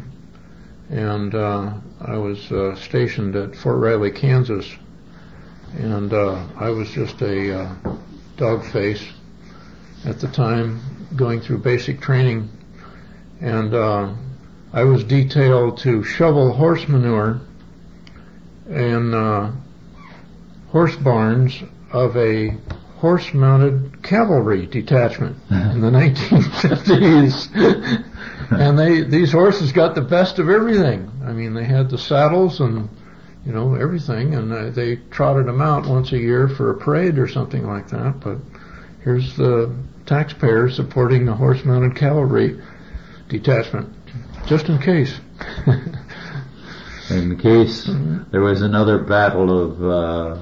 [0.91, 4.71] and uh, I was uh, stationed at Fort Riley, Kansas,
[5.79, 7.75] and uh, I was just a uh,
[8.37, 9.03] dog face
[10.05, 10.81] at the time,
[11.17, 12.51] going through basic training,
[13.41, 14.13] and uh,
[14.73, 17.41] I was detailed to shovel horse manure
[18.69, 19.53] in uh,
[20.71, 22.57] horse barns of a
[23.03, 27.51] horse-mounted cavalry detachment in the 1950s.
[28.53, 31.11] and they these horses got the best of everything.
[31.25, 32.89] I mean, they had the saddles and
[33.45, 37.19] you know everything, and uh, they trotted them out once a year for a parade
[37.19, 38.21] or something like that.
[38.21, 38.39] But
[39.03, 39.75] here's the
[40.07, 42.61] taxpayers supporting the horse-mounted cavalry
[43.29, 43.93] detachment,
[44.47, 45.19] just in case.
[47.11, 47.91] in case
[48.31, 50.39] there was another battle of uh,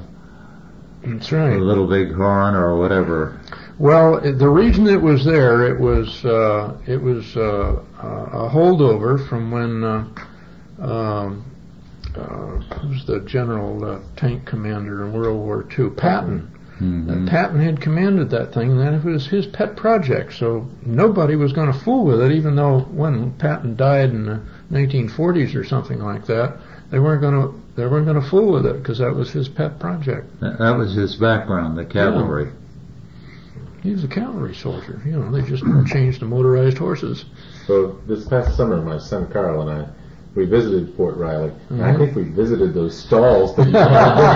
[1.05, 1.55] That's right.
[1.55, 3.41] A little Big Horn or whatever.
[3.79, 9.51] Well, the reason it was there, it was uh, it was uh, a holdover from
[9.51, 10.05] when uh,
[10.83, 11.45] um,
[12.15, 16.51] uh, who's the general uh, tank commander in World War II, Patton.
[16.81, 17.27] Mhm.
[17.27, 20.33] Uh, Patton had commanded that thing, and it was his pet project.
[20.35, 24.41] So nobody was going to fool with it, even though when Patton died in the
[24.73, 26.57] 1940s or something like that,
[26.91, 29.49] they weren't going to they weren't going to fool with it because that was his
[29.49, 30.41] pet project.
[30.41, 32.51] That that was his background, the cavalry.
[33.83, 35.01] He was a cavalry soldier.
[35.07, 37.25] You know, they just changed to motorized horses.
[37.67, 39.89] So this past summer, my son Carl and I,
[40.35, 41.53] we visited Fort Riley.
[41.71, 44.31] And I think we visited those stalls that you have.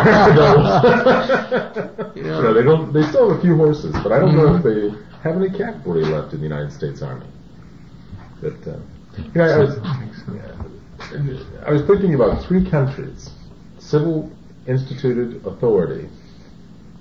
[2.17, 2.93] you know, they don't.
[2.93, 4.91] They still have a few horses, but I don't know if they
[5.23, 7.27] have any cavalry left in the United States Army.
[8.41, 8.79] But uh,
[9.19, 9.79] you know, I was
[11.13, 13.31] I was thinking about three countries,
[13.79, 14.31] civil
[14.67, 16.09] instituted authority,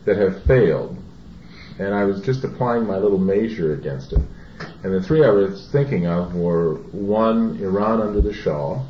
[0.06, 0.98] that have failed,
[1.80, 4.22] and I was just applying my little measure against it.
[4.84, 8.84] And the three I was thinking of were one, Iran under the Shah.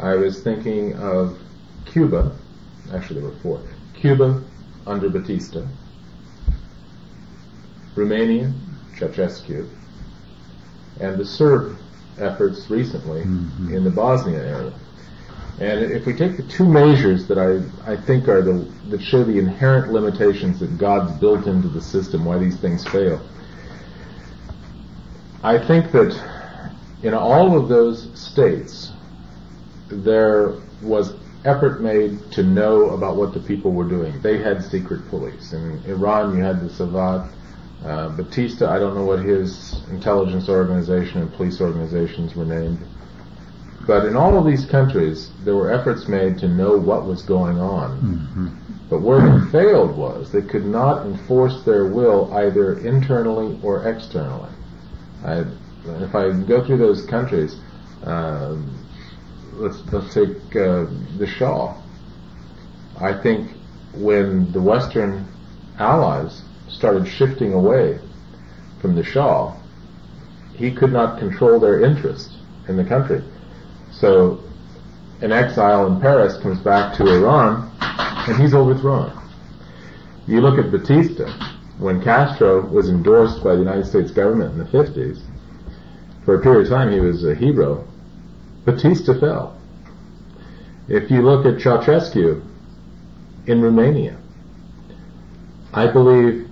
[0.00, 1.38] I was thinking of
[1.86, 2.36] Cuba.
[2.92, 3.62] Actually, there were four.
[3.94, 4.42] Cuba
[4.86, 5.66] under Batista.
[7.94, 8.52] Romania,
[8.96, 9.68] Ceausescu.
[11.00, 11.78] And the Serb
[12.18, 13.72] efforts recently Mhm.
[13.72, 14.72] in the Bosnia area.
[15.58, 19.24] And if we take the two measures that I, I think are the that show
[19.24, 23.20] the inherent limitations that God's built into the system, why these things fail,
[25.42, 26.18] I think that
[27.02, 28.92] in all of those states,
[29.88, 30.52] there
[30.82, 31.14] was
[31.44, 34.14] effort made to know about what the people were doing.
[34.20, 35.52] They had secret police.
[35.52, 37.28] In Iran, you had the SAVAK.
[37.84, 42.78] Uh, Batista, I don't know what his intelligence organization and police organizations were named.
[43.86, 47.60] But in all of these countries, there were efforts made to know what was going
[47.60, 48.00] on.
[48.00, 48.50] Mhm.
[48.90, 54.50] But where they failed was they could not enforce their will either internally or externally.
[55.24, 55.44] I,
[56.00, 57.56] if I go through those countries,
[58.04, 58.70] um,
[59.54, 60.86] let's let's take uh,
[61.18, 61.74] the Shah.
[63.00, 63.50] I think
[63.94, 65.26] when the Western
[65.78, 67.98] allies started shifting away
[68.80, 69.54] from the Shah,
[70.54, 72.32] he could not control their interest
[72.68, 73.22] in the country.
[73.92, 74.42] So,
[75.20, 79.12] an exile in Paris comes back to Iran, and he's overthrown.
[80.26, 81.26] You look at Batista,
[81.78, 85.22] when Castro was endorsed by the United States government in the 50s,
[86.24, 87.86] for a period of time he was a hero.
[88.64, 89.56] Batista fell.
[90.88, 92.42] If you look at Ceausescu
[93.46, 94.18] in Romania,
[95.72, 96.45] I believe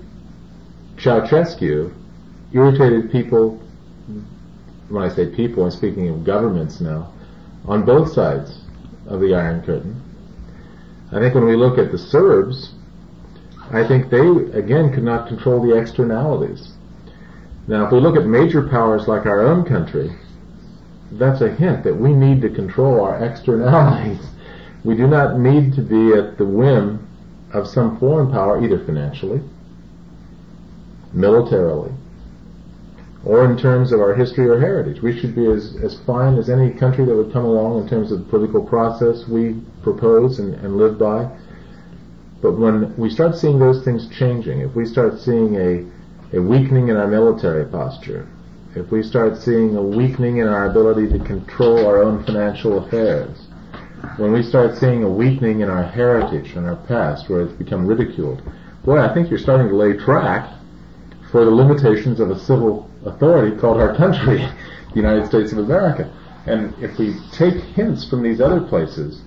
[1.04, 1.92] Ceausescu
[2.54, 3.60] irritated people,
[4.88, 7.12] when I say people, I'm speaking of governments now,
[7.66, 8.60] on both sides
[9.06, 10.00] of the Iron Curtain.
[11.12, 12.72] I think when we look at the Serbs,
[13.70, 14.26] I think they,
[14.58, 16.72] again, could not control the externalities.
[17.68, 20.10] Now, if we look at major powers like our own country,
[21.12, 24.24] that's a hint that we need to control our externalities.
[24.84, 27.08] We do not need to be at the whim
[27.54, 29.40] of some foreign power, either financially,
[31.14, 31.92] militarily,
[33.24, 35.00] or in terms of our history or heritage.
[35.00, 38.12] We should be as, as fine as any country that would come along in terms
[38.12, 41.30] of the political process we propose and, and live by.
[42.42, 46.88] But when we start seeing those things changing, if we start seeing a, a weakening
[46.88, 48.28] in our military posture,
[48.76, 53.46] if we start seeing a weakening in our ability to control our own financial affairs,
[54.18, 57.86] when we start seeing a weakening in our heritage and our past where it's become
[57.86, 58.42] ridiculed,
[58.84, 60.50] boy, I think you're starting to lay track
[61.34, 64.38] for the limitations of a civil authority called our country.
[64.94, 66.10] the United States of America.
[66.46, 69.20] And if we take hints from these other places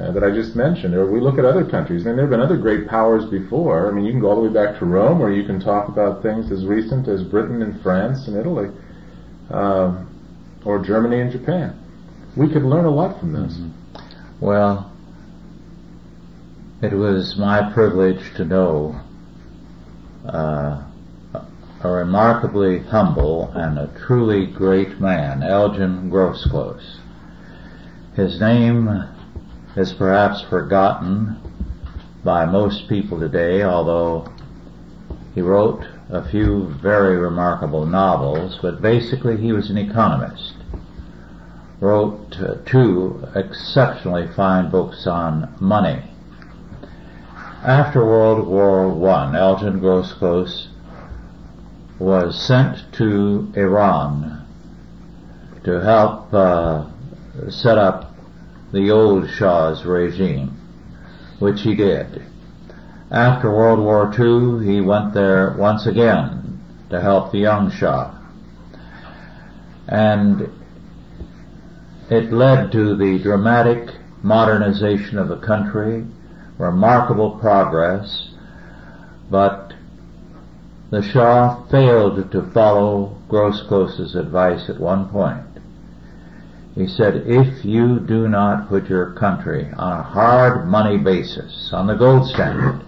[0.00, 2.30] uh, that I just mentioned, or we look at other countries, I mean, there have
[2.30, 3.90] been other great powers before.
[3.90, 5.88] I mean, you can go all the way back to Rome, or you can talk
[5.88, 8.70] about things as recent as Britain and France and Italy,
[9.50, 10.08] um,
[10.64, 11.78] or Germany and Japan.
[12.36, 13.54] We could learn a lot from this.
[13.54, 14.44] Mm-hmm.
[14.44, 14.90] Well,
[16.82, 19.00] it was my privilege to know
[20.26, 20.85] uh,
[21.82, 27.00] a remarkably humble and a truly great man, Elgin Grosclose.
[28.14, 29.04] His name
[29.76, 31.36] is perhaps forgotten
[32.24, 34.26] by most people today, although
[35.34, 40.54] he wrote a few very remarkable novels, but basically he was an economist.
[41.78, 46.02] Wrote uh, two exceptionally fine books on money.
[47.62, 50.68] After World War I, Elgin Grosclose
[51.98, 54.46] was sent to Iran
[55.64, 56.86] to help uh,
[57.50, 58.14] set up
[58.72, 60.56] the old Shah's regime,
[61.38, 62.22] which he did.
[63.10, 68.12] After World War II, he went there once again to help the young Shah.
[69.88, 70.50] And
[72.10, 76.04] it led to the dramatic modernization of the country,
[76.58, 78.28] remarkable progress,
[79.30, 79.65] but
[80.90, 85.42] the Shah failed to follow Grosclose's advice at one point.
[86.76, 91.86] He said, if you do not put your country on a hard money basis, on
[91.86, 92.82] the gold standard,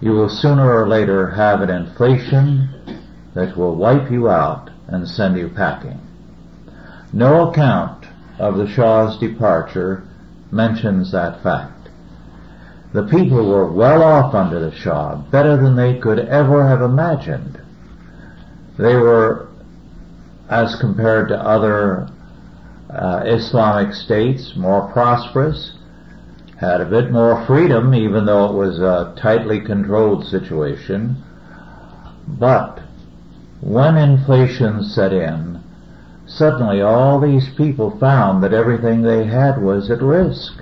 [0.00, 2.68] you will sooner or later have an inflation
[3.34, 6.00] that will wipe you out and send you packing.
[7.12, 8.06] No account
[8.38, 10.02] of the Shah's departure
[10.50, 11.79] mentions that fact.
[12.92, 17.60] The people were well off under the Shah, better than they could ever have imagined.
[18.78, 19.48] They were,
[20.48, 22.08] as compared to other
[22.90, 25.74] uh, Islamic states, more prosperous,
[26.58, 31.22] had a bit more freedom, even though it was a tightly controlled situation.
[32.26, 32.80] But
[33.60, 35.62] when inflation set in,
[36.26, 40.54] suddenly all these people found that everything they had was at risk.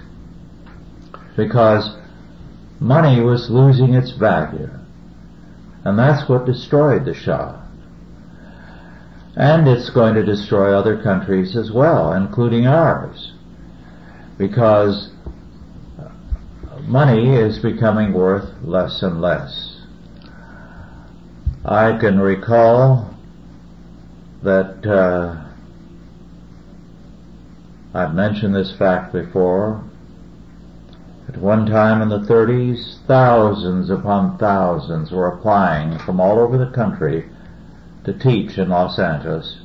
[1.36, 1.96] Because
[2.80, 4.70] money was losing its value.
[5.84, 7.64] And that's what destroyed the Shah.
[9.36, 13.32] And it's going to destroy other countries as well, including ours.
[14.36, 15.10] Because
[16.82, 19.76] money is becoming worth less and less.
[21.64, 23.14] I can recall
[24.42, 25.44] that uh,
[27.94, 29.84] I've mentioned this fact before.
[31.40, 37.28] One time in the 30s, thousands upon thousands were applying from all over the country
[38.04, 39.60] to teach in Los Angeles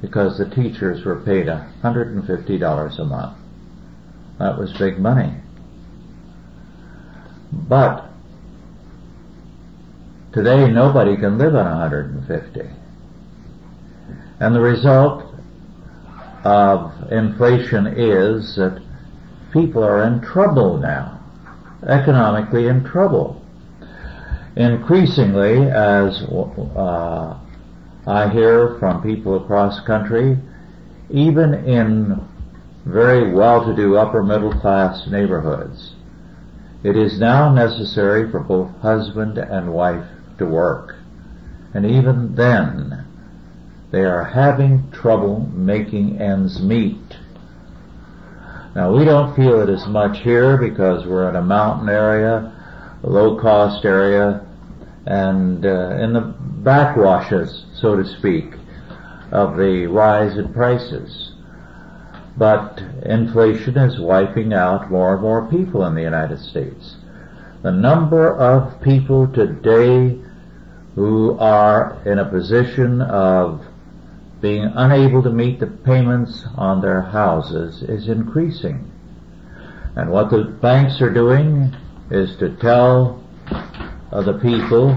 [0.00, 3.38] because the teachers were paid $150 a month.
[4.38, 5.34] That was big money.
[7.52, 8.08] But
[10.32, 12.70] today nobody can live on 150.
[14.38, 15.24] And the result
[16.44, 18.80] of inflation is that
[19.52, 21.15] people are in trouble now,
[21.82, 23.42] economically in trouble.
[24.56, 27.38] Increasingly, as uh,
[28.06, 30.38] I hear from people across country,
[31.10, 32.26] even in
[32.84, 35.94] very well-to-do upper middle class neighborhoods,
[36.82, 40.06] it is now necessary for both husband and wife
[40.38, 40.94] to work.
[41.74, 43.04] And even then,
[43.90, 47.05] they are having trouble making ends meet.
[48.76, 52.52] Now we don't feel it as much here because we're in a mountain area,
[53.02, 54.46] a low cost area,
[55.06, 58.52] and uh, in the backwashes, so to speak,
[59.32, 61.32] of the rise in prices.
[62.36, 66.96] But inflation is wiping out more and more people in the United States.
[67.62, 70.20] The number of people today
[70.96, 73.65] who are in a position of
[74.40, 78.90] being unable to meet the payments on their houses is increasing.
[79.96, 81.74] And what the banks are doing
[82.10, 83.22] is to tell
[84.10, 84.90] the people,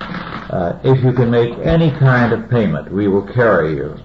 [0.00, 3.96] uh, if you can make any kind of payment, we will carry you.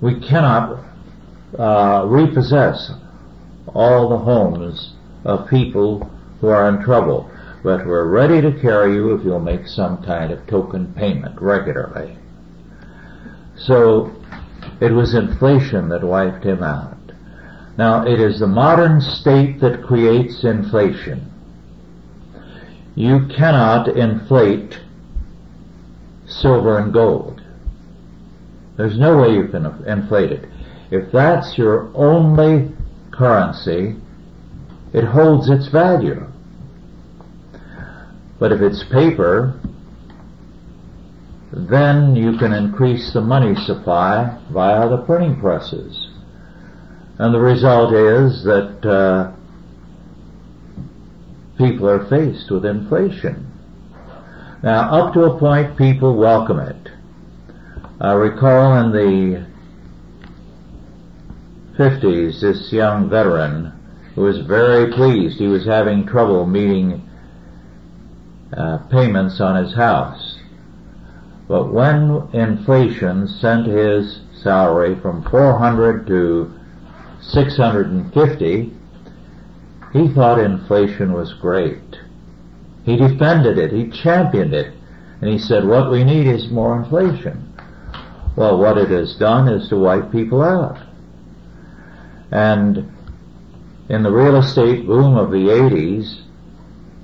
[0.00, 0.84] We cannot
[1.58, 2.90] uh, repossess
[3.74, 6.10] all the homes of people
[6.40, 7.30] who are in trouble,
[7.62, 12.18] but we're ready to carry you if you'll make some kind of token payment regularly.
[13.66, 14.14] So
[14.80, 16.98] it was inflation that wiped him out.
[17.78, 21.30] Now it is the modern state that creates inflation.
[22.94, 24.78] You cannot inflate
[26.26, 27.42] silver and gold.
[28.76, 30.48] There's no way you can inflate it.
[30.90, 32.72] If that's your only
[33.10, 33.96] currency,
[34.92, 36.26] it holds its value.
[38.38, 39.58] But if it's paper,
[41.56, 46.08] then you can increase the money supply via the printing presses.
[47.18, 49.32] And the result is that uh,
[51.56, 53.50] people are faced with inflation.
[54.64, 56.88] Now, up to a point, people welcome it.
[58.00, 59.46] I recall in the
[61.78, 63.72] 50s, this young veteran
[64.14, 65.38] who was very pleased.
[65.38, 67.08] He was having trouble meeting
[68.56, 70.23] uh, payments on his house.
[71.46, 76.52] But when inflation sent his salary from 400 to
[77.20, 78.72] 650,
[79.92, 81.98] he thought inflation was great.
[82.84, 84.74] He defended it, he championed it,
[85.20, 87.52] and he said, what we need is more inflation.
[88.36, 90.78] Well, what it has done is to wipe people out.
[92.30, 92.90] And
[93.88, 96.22] in the real estate boom of the 80s,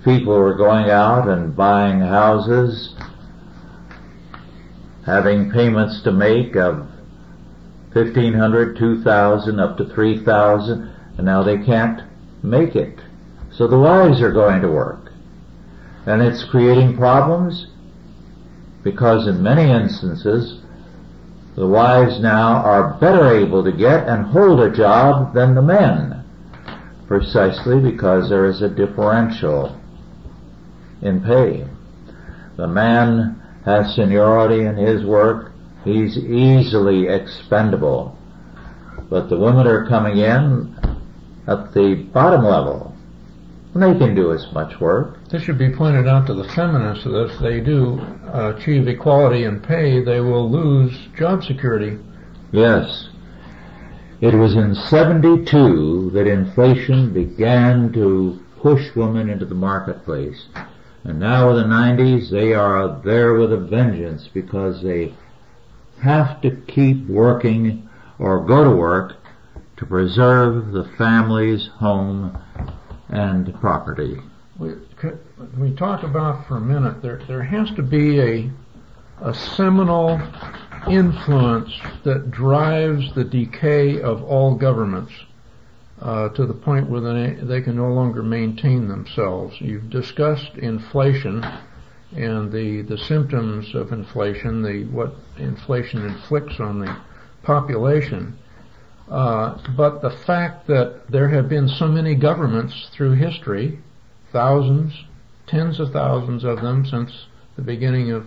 [0.05, 2.95] people were going out and buying houses,
[5.07, 6.87] having payments to make of
[7.93, 12.03] 1500, 2000, up to 3000, and now they can't
[12.43, 13.01] make it.
[13.53, 15.11] So the wives are going to work.
[16.07, 17.67] And it's creating problems
[18.83, 20.61] because in many instances,
[21.57, 26.25] the wives now are better able to get and hold a job than the men,
[27.07, 29.79] precisely because there is a differential
[31.03, 31.67] in pay.
[32.57, 35.53] The man has seniority in his work,
[35.85, 38.17] he's easily expendable.
[39.09, 40.77] But the women are coming in
[41.47, 42.95] at the bottom level,
[43.75, 45.19] and they can do as much work.
[45.29, 48.01] This should be pointed out to the feminists that if they do
[48.33, 51.99] uh, achieve equality in pay, they will lose job security.
[52.53, 53.09] Yes.
[54.21, 60.47] It was in 72 that inflation began to push women into the marketplace.
[61.05, 65.15] And now in the 90s, they are there with a vengeance because they
[66.03, 67.89] have to keep working
[68.19, 69.17] or go to work
[69.79, 72.39] to preserve the family's home
[73.09, 74.21] and property.
[74.59, 74.75] We,
[75.57, 78.51] we talk about for a minute, there, there has to be a,
[79.23, 80.21] a seminal
[80.87, 81.73] influence
[82.05, 85.13] that drives the decay of all governments
[86.01, 89.57] uh, to the point where they, they can no longer maintain themselves.
[89.61, 91.45] You've discussed inflation
[92.13, 96.97] and the, the symptoms of inflation, the what inflation inflicts on the
[97.43, 98.37] population.
[99.09, 103.79] Uh, but the fact that there have been so many governments through history,
[104.33, 104.93] thousands,
[105.47, 107.27] tens of thousands of them since
[107.57, 108.27] the beginning of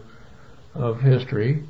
[0.76, 1.64] of history,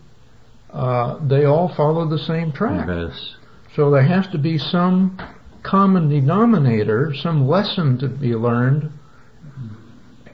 [0.72, 2.88] uh, they all follow the same track.
[2.88, 3.36] Yes.
[3.76, 5.18] So there has to be some
[5.64, 8.92] common denominator, some lesson to be learned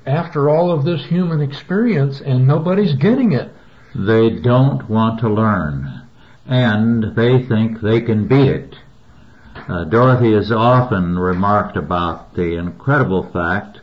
[0.05, 3.51] after all of this human experience and nobody's getting it.
[3.95, 6.07] They don't want to learn
[6.47, 8.75] and they think they can beat it.
[9.67, 13.81] Uh, Dorothy has often remarked about the incredible fact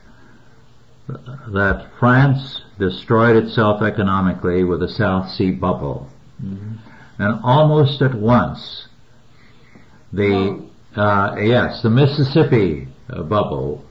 [1.07, 6.11] that France destroyed itself economically with the South Sea bubble.
[6.42, 6.74] Mm-hmm.
[7.22, 8.88] And almost at once,
[10.12, 13.84] the uh, yes, the Mississippi uh, bubble,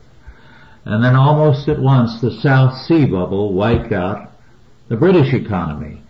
[0.84, 4.32] and then almost at once the South Sea bubble wiped out
[4.88, 6.02] the British economy.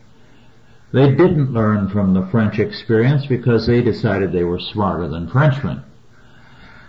[0.92, 5.82] They didn't learn from the French experience because they decided they were smarter than Frenchmen.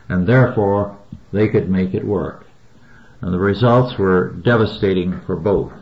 [0.07, 0.97] And therefore,
[1.33, 2.45] they could make it work.
[3.21, 5.73] And the results were devastating for both.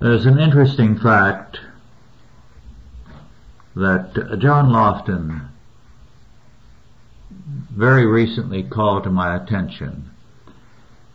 [0.00, 1.58] There's an interesting fact
[3.74, 5.49] that John Lofton
[7.70, 10.10] very recently called to my attention.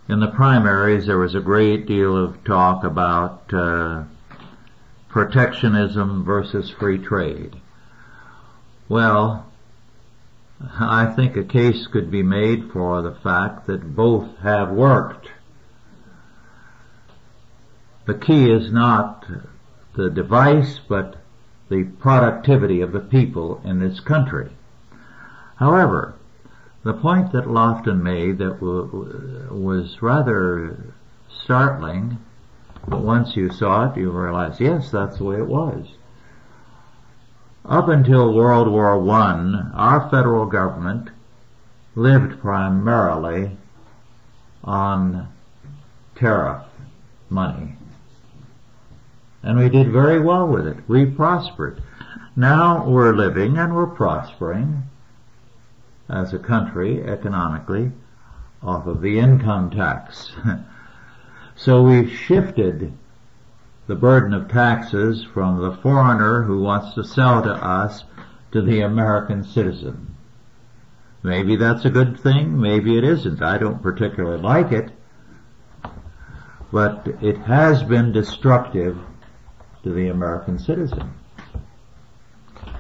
[0.08, 4.04] In the primaries, there was a great deal of talk about uh,
[5.10, 7.56] protectionism versus free trade.
[8.88, 9.48] Well,
[10.80, 15.30] I think a case could be made for the fact that both have worked.
[18.06, 19.26] The key is not
[19.96, 21.16] the device, but
[21.70, 24.52] the productivity of the people in this country.
[25.56, 26.14] However,
[26.86, 30.94] the point that Lofton made that was rather
[31.44, 32.20] startling,
[32.88, 35.88] but once you saw it, you realized, yes, that's the way it was.
[37.66, 41.10] Up until World War I, our federal government
[41.96, 43.58] lived primarily
[44.64, 45.28] on
[46.16, 46.66] tariff
[47.32, 47.78] money.
[49.42, 50.78] And we did very well with it.
[50.88, 51.82] We prospered.
[52.36, 54.84] Now we're living and we're prospering
[56.10, 57.91] as a country economically
[58.62, 60.32] off of the income tax.
[61.56, 62.93] so we've shifted
[63.88, 68.03] the burden of taxes from the foreigner who wants to sell to us
[68.51, 70.16] to the American citizen.
[71.22, 73.41] Maybe that's a good thing, maybe it isn't.
[73.41, 74.91] I don't particularly like it,
[76.72, 78.97] but it has been destructive
[79.84, 81.14] to the American citizen.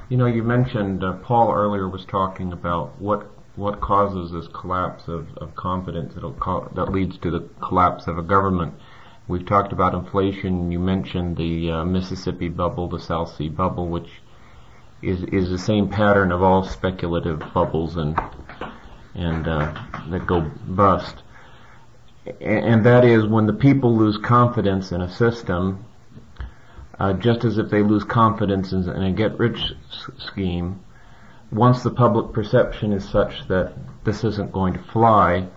[0.07, 5.07] You know, you mentioned uh, Paul earlier was talking about what what causes this collapse
[5.07, 8.75] of, of confidence that that leads to the collapse of a government.
[9.27, 10.71] We've talked about inflation.
[10.71, 14.21] You mentioned the uh, Mississippi bubble, the South Sea bubble, which
[15.01, 18.19] is is the same pattern of all speculative bubbles and
[19.15, 19.73] and uh,
[20.09, 21.23] that go bust.
[22.41, 25.85] And that is when the people lose confidence in a system,
[26.99, 29.73] uh, just as if they lose confidence in, in a get-rich
[30.17, 30.79] scheme,
[31.51, 33.73] once the public perception is such that
[34.03, 35.47] this isn't going to fly,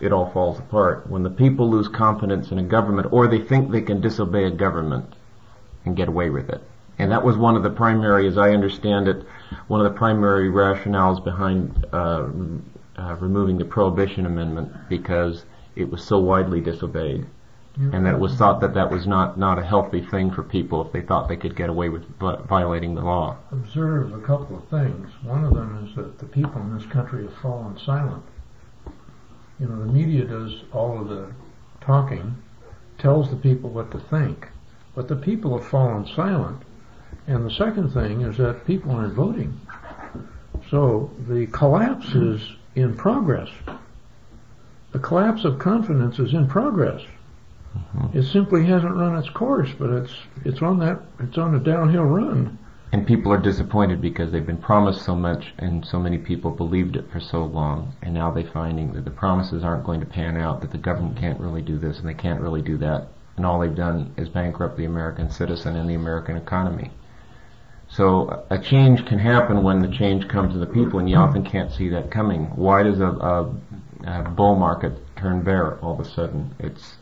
[0.00, 1.08] it all falls apart.
[1.08, 4.50] When the people lose confidence in a government, or they think they can disobey a
[4.50, 5.14] government
[5.84, 6.62] and get away with it.
[6.98, 9.24] And that was one of the primary, as I understand it,
[9.68, 12.28] one of the primary rationales behind uh,
[12.96, 15.44] uh, removing the Prohibition Amendment because
[15.74, 17.26] it was so widely disobeyed.
[17.76, 20.84] And that it was thought that that was not, not a healthy thing for people
[20.84, 23.38] if they thought they could get away with violating the law.
[23.50, 25.08] Observe a couple of things.
[25.22, 28.24] One of them is that the people in this country have fallen silent.
[29.58, 31.32] You know, the media does all of the
[31.80, 32.36] talking,
[32.98, 34.48] tells the people what to think,
[34.94, 36.62] but the people have fallen silent.
[37.26, 39.58] And the second thing is that people aren't voting.
[40.70, 43.48] So the collapse is in progress.
[44.92, 47.02] The collapse of confidence is in progress.
[47.76, 48.18] Mm-hmm.
[48.18, 50.14] It simply hasn't run its course, but it's
[50.44, 52.58] it's on that it's on a downhill run.
[52.92, 56.96] And people are disappointed because they've been promised so much, and so many people believed
[56.96, 60.36] it for so long, and now they're finding that the promises aren't going to pan
[60.36, 63.08] out, that the government can't really do this and they can't really do that,
[63.38, 66.90] and all they've done is bankrupt the American citizen and the American economy.
[67.88, 71.44] So a change can happen when the change comes to the people, and you often
[71.44, 72.44] can't see that coming.
[72.56, 73.54] Why does a, a,
[74.06, 76.54] a bull market turn bear all of a sudden?
[76.58, 76.96] It's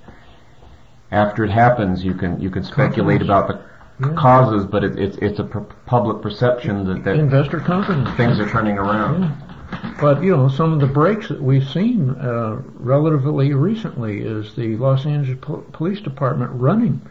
[1.10, 3.60] after it happens, you can you can speculate about the
[4.00, 4.14] yeah.
[4.14, 8.78] causes, but it, it's it's a public perception that, that investor confidence things are turning
[8.78, 9.22] around.
[9.22, 9.96] Yeah.
[10.00, 14.76] But you know, some of the breaks that we've seen uh, relatively recently is the
[14.76, 15.38] Los Angeles
[15.72, 17.02] Police Department running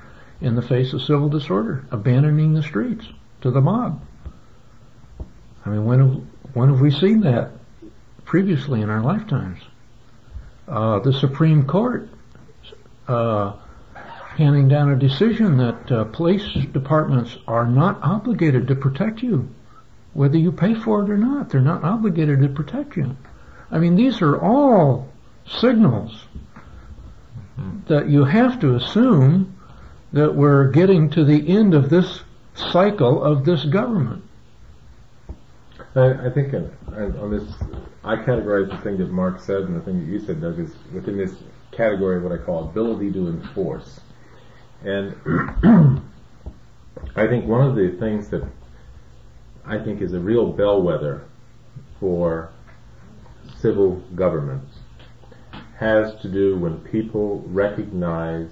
[0.41, 3.05] in the face of civil disorder, abandoning the streets
[3.41, 4.01] to the mob.
[5.65, 6.23] I mean, when have,
[6.53, 7.51] when have we seen that
[8.25, 9.59] previously in our lifetimes?
[10.67, 12.09] Uh, the Supreme Court
[13.07, 13.53] uh,
[14.39, 19.49] handing down a decision that uh, police departments are not obligated to protect you,
[20.13, 21.49] whether you pay for it or not.
[21.49, 23.17] They're not obligated to protect you.
[23.69, 25.09] I mean, these are all
[25.45, 26.23] signals
[27.87, 29.59] that you have to assume
[30.13, 32.21] that we're getting to the end of this
[32.55, 34.23] cycle of this government.
[35.95, 36.71] I, I think on,
[37.17, 37.43] on this,
[38.05, 40.73] I categorize the thing that Mark said and the thing that you said, Doug, is
[40.93, 41.33] within this
[41.71, 43.99] category of what I call ability to enforce.
[44.83, 45.15] And
[47.15, 48.43] I think one of the things that
[49.65, 51.25] I think is a real bellwether
[51.99, 52.51] for
[53.57, 54.77] civil governments
[55.77, 58.49] has to do when people recognize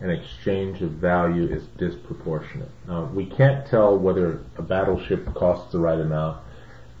[0.00, 2.70] an exchange of value is disproportionate.
[2.86, 6.38] Now, we can't tell whether a battleship costs the right amount.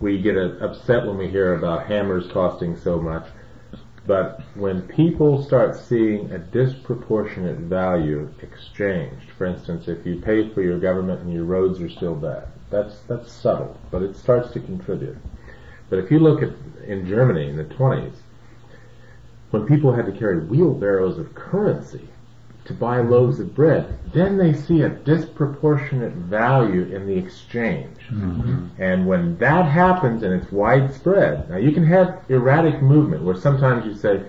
[0.00, 3.26] We get upset when we hear about hammers costing so much.
[4.06, 10.60] But when people start seeing a disproportionate value exchanged, for instance, if you pay for
[10.60, 14.60] your government and your roads are still bad, that's that's subtle, but it starts to
[14.60, 15.16] contribute.
[15.88, 16.50] But if you look at
[16.86, 18.16] in Germany in the 20s,
[19.50, 22.08] when people had to carry wheelbarrows of currency
[22.64, 27.98] to buy loaves of bread, then they see a disproportionate value in the exchange.
[28.08, 28.80] Mm-hmm.
[28.82, 33.84] And when that happens and it's widespread, now you can have erratic movement where sometimes
[33.84, 34.24] you say,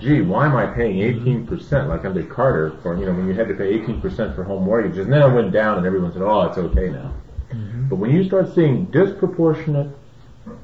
[0.00, 3.48] gee, why am I paying 18% like under Carter for, you know, when you had
[3.48, 6.42] to pay 18% for home mortgages, and then it went down and everyone said, oh,
[6.42, 7.14] it's okay now.
[7.50, 7.88] Mm-hmm.
[7.88, 9.96] But when you start seeing disproportionate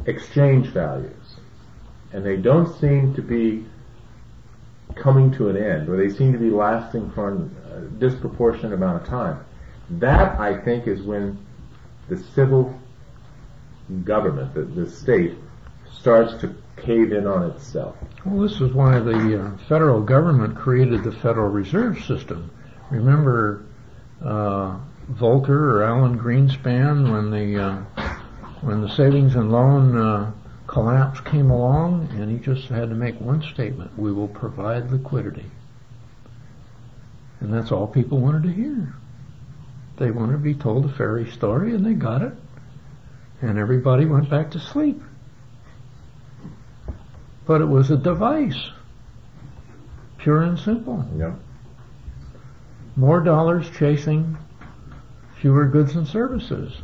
[0.06, 1.36] exchange values,
[2.12, 3.64] and they don't seem to be
[4.96, 9.08] coming to an end, or they seem to be lasting for a disproportionate amount of
[9.08, 9.44] time.
[9.90, 11.38] That, I think, is when
[12.08, 12.78] the civil
[14.04, 15.34] government, the, the state,
[15.90, 17.96] starts to cave in on itself.
[18.24, 22.50] Well, this is why the uh, federal government created the Federal Reserve System.
[22.90, 23.64] Remember,
[24.24, 24.78] uh,
[25.12, 27.82] Volcker or Alan Greenspan when the uh,
[28.60, 30.32] when the savings and loan uh,
[30.72, 35.50] collapse came along, and he just had to make one statement: "We will provide liquidity,"
[37.40, 38.94] and that's all people wanted to hear.
[39.98, 42.32] They wanted to be told a fairy story, and they got it,
[43.42, 45.02] and everybody went back to sleep.
[47.44, 48.70] But it was a device,
[50.16, 51.04] pure and simple.
[51.18, 51.38] Yep.
[52.96, 54.38] More dollars chasing
[55.34, 56.80] fewer goods and services.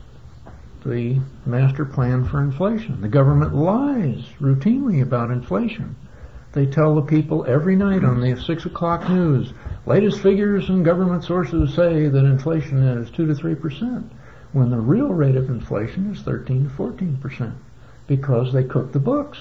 [0.85, 3.01] The master plan for inflation.
[3.01, 5.97] The government lies routinely about inflation.
[6.53, 9.53] They tell the people every night on the six o'clock news,
[9.87, 14.11] latest figures and government sources say that inflation is two to three percent,
[14.53, 17.55] when the real rate of inflation is thirteen to fourteen percent,
[18.07, 19.39] because they cook the books.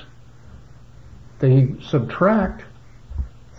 [1.39, 2.65] They subtract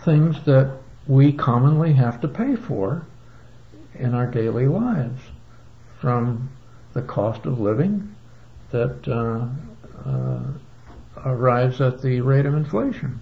[0.03, 0.77] things that
[1.07, 3.05] we commonly have to pay for
[3.95, 5.21] in our daily lives
[5.99, 6.49] from
[6.99, 8.13] the cost of living
[8.71, 10.39] that uh, uh,
[11.25, 13.21] arrives at the rate of inflation.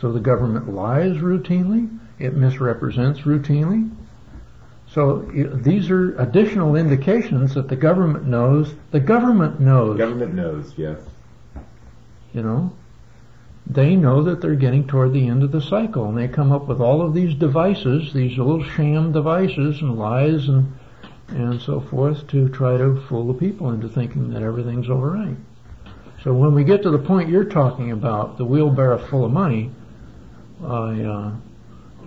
[0.00, 3.90] So the government lies routinely, it misrepresents routinely.
[4.88, 8.74] So these are additional indications that the government knows.
[8.90, 9.96] The government knows.
[9.96, 10.98] The government knows, yes.
[12.34, 12.72] You know,
[13.66, 16.66] they know that they're getting toward the end of the cycle and they come up
[16.66, 20.74] with all of these devices, these little sham devices and lies and
[21.32, 25.36] and so forth to try to fool the people into thinking that everything's all right.
[26.22, 29.72] So when we get to the point you're talking about, the wheelbarrow full of money,
[30.64, 31.32] I, uh,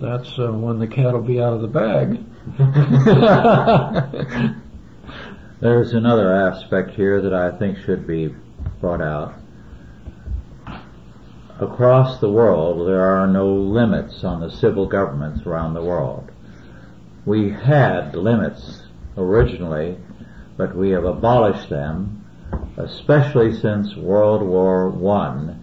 [0.00, 2.18] that's uh, when the cat will be out of the bag.
[5.60, 8.34] There's another aspect here that I think should be
[8.80, 9.34] brought out
[11.58, 16.30] across the world, there are no limits on the civil governments around the world.
[17.24, 18.82] We had limits
[19.16, 19.96] originally,
[20.56, 22.24] but we have abolished them,
[22.76, 25.54] especially since World War I,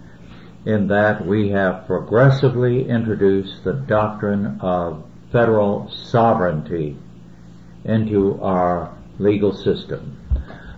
[0.64, 6.96] in that we have progressively introduced the doctrine of federal sovereignty
[7.84, 10.18] into our legal system.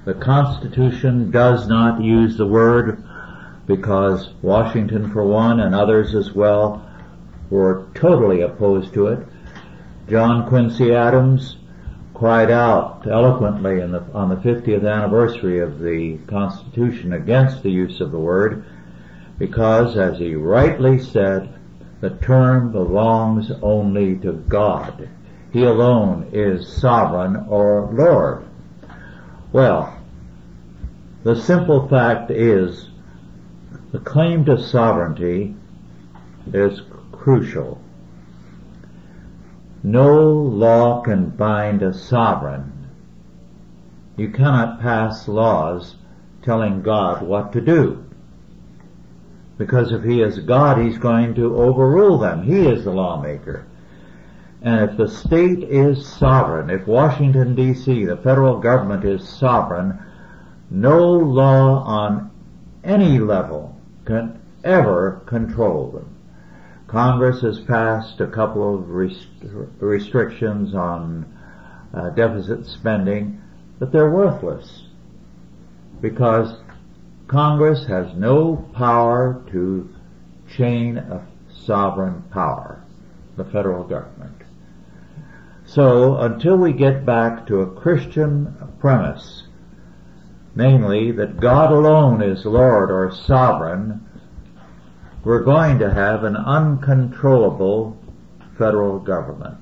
[0.05, 3.03] The Constitution does not use the word
[3.66, 6.89] because Washington, for one, and others as well,
[7.51, 9.27] were totally opposed to it.
[10.09, 11.57] John Quincy Adams
[12.17, 18.11] cried out eloquently the, on the 50th anniversary of the Constitution against the use of
[18.11, 18.64] the word
[19.39, 21.53] because, as he rightly said,
[22.01, 25.11] the term belongs only to God.
[25.53, 28.47] He alone is sovereign or Lord.
[29.53, 29.99] Well,
[31.23, 32.89] the simple fact is
[33.93, 35.55] the claim to sovereignty
[36.55, 36.81] is
[37.12, 37.79] crucial.
[39.87, 42.89] No law can bind a sovereign.
[44.16, 45.95] You cannot pass laws
[46.43, 48.05] telling God what to do.
[49.57, 52.43] Because if he is God, he's going to overrule them.
[52.43, 53.64] He is the lawmaker.
[54.61, 59.97] And if the state is sovereign, if Washington DC, the federal government is sovereign,
[60.68, 62.32] no law on
[62.82, 66.16] any level can ever control them.
[66.89, 69.28] Congress has passed a couple of rest-
[69.80, 71.26] restrictions on
[71.93, 73.41] uh, deficit spending,
[73.78, 74.84] but they're worthless
[76.01, 76.55] because
[77.26, 79.89] Congress has no power to
[80.57, 82.84] chain a sovereign power,
[83.37, 84.43] the federal government.
[85.64, 89.47] So until we get back to a Christian premise
[90.57, 94.06] namely that God alone is Lord or sovereign,
[95.27, 97.97] we're going to have an uncontrollable
[98.57, 99.59] federal government.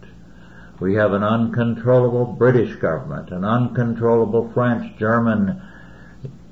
[0.79, 5.63] We have an uncontrollable British government, an uncontrollable French, German,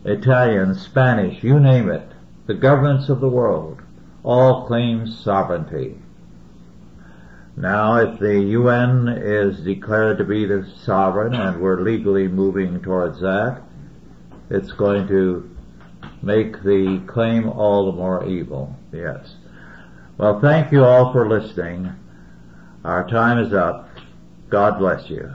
[0.06, 2.10] Italian, Spanish, you name it.
[2.46, 3.82] The governments of the world
[4.24, 5.98] all claim sovereignty.
[7.54, 13.20] Now, if the UN is declared to be the sovereign and we're legally moving towards
[13.20, 13.60] that,
[14.48, 15.54] it's going to
[16.22, 18.74] make the claim all the more evil.
[18.92, 19.34] Yes.
[20.18, 21.92] Well, thank you all for listening.
[22.84, 23.88] Our time is up.
[24.50, 25.32] God bless you.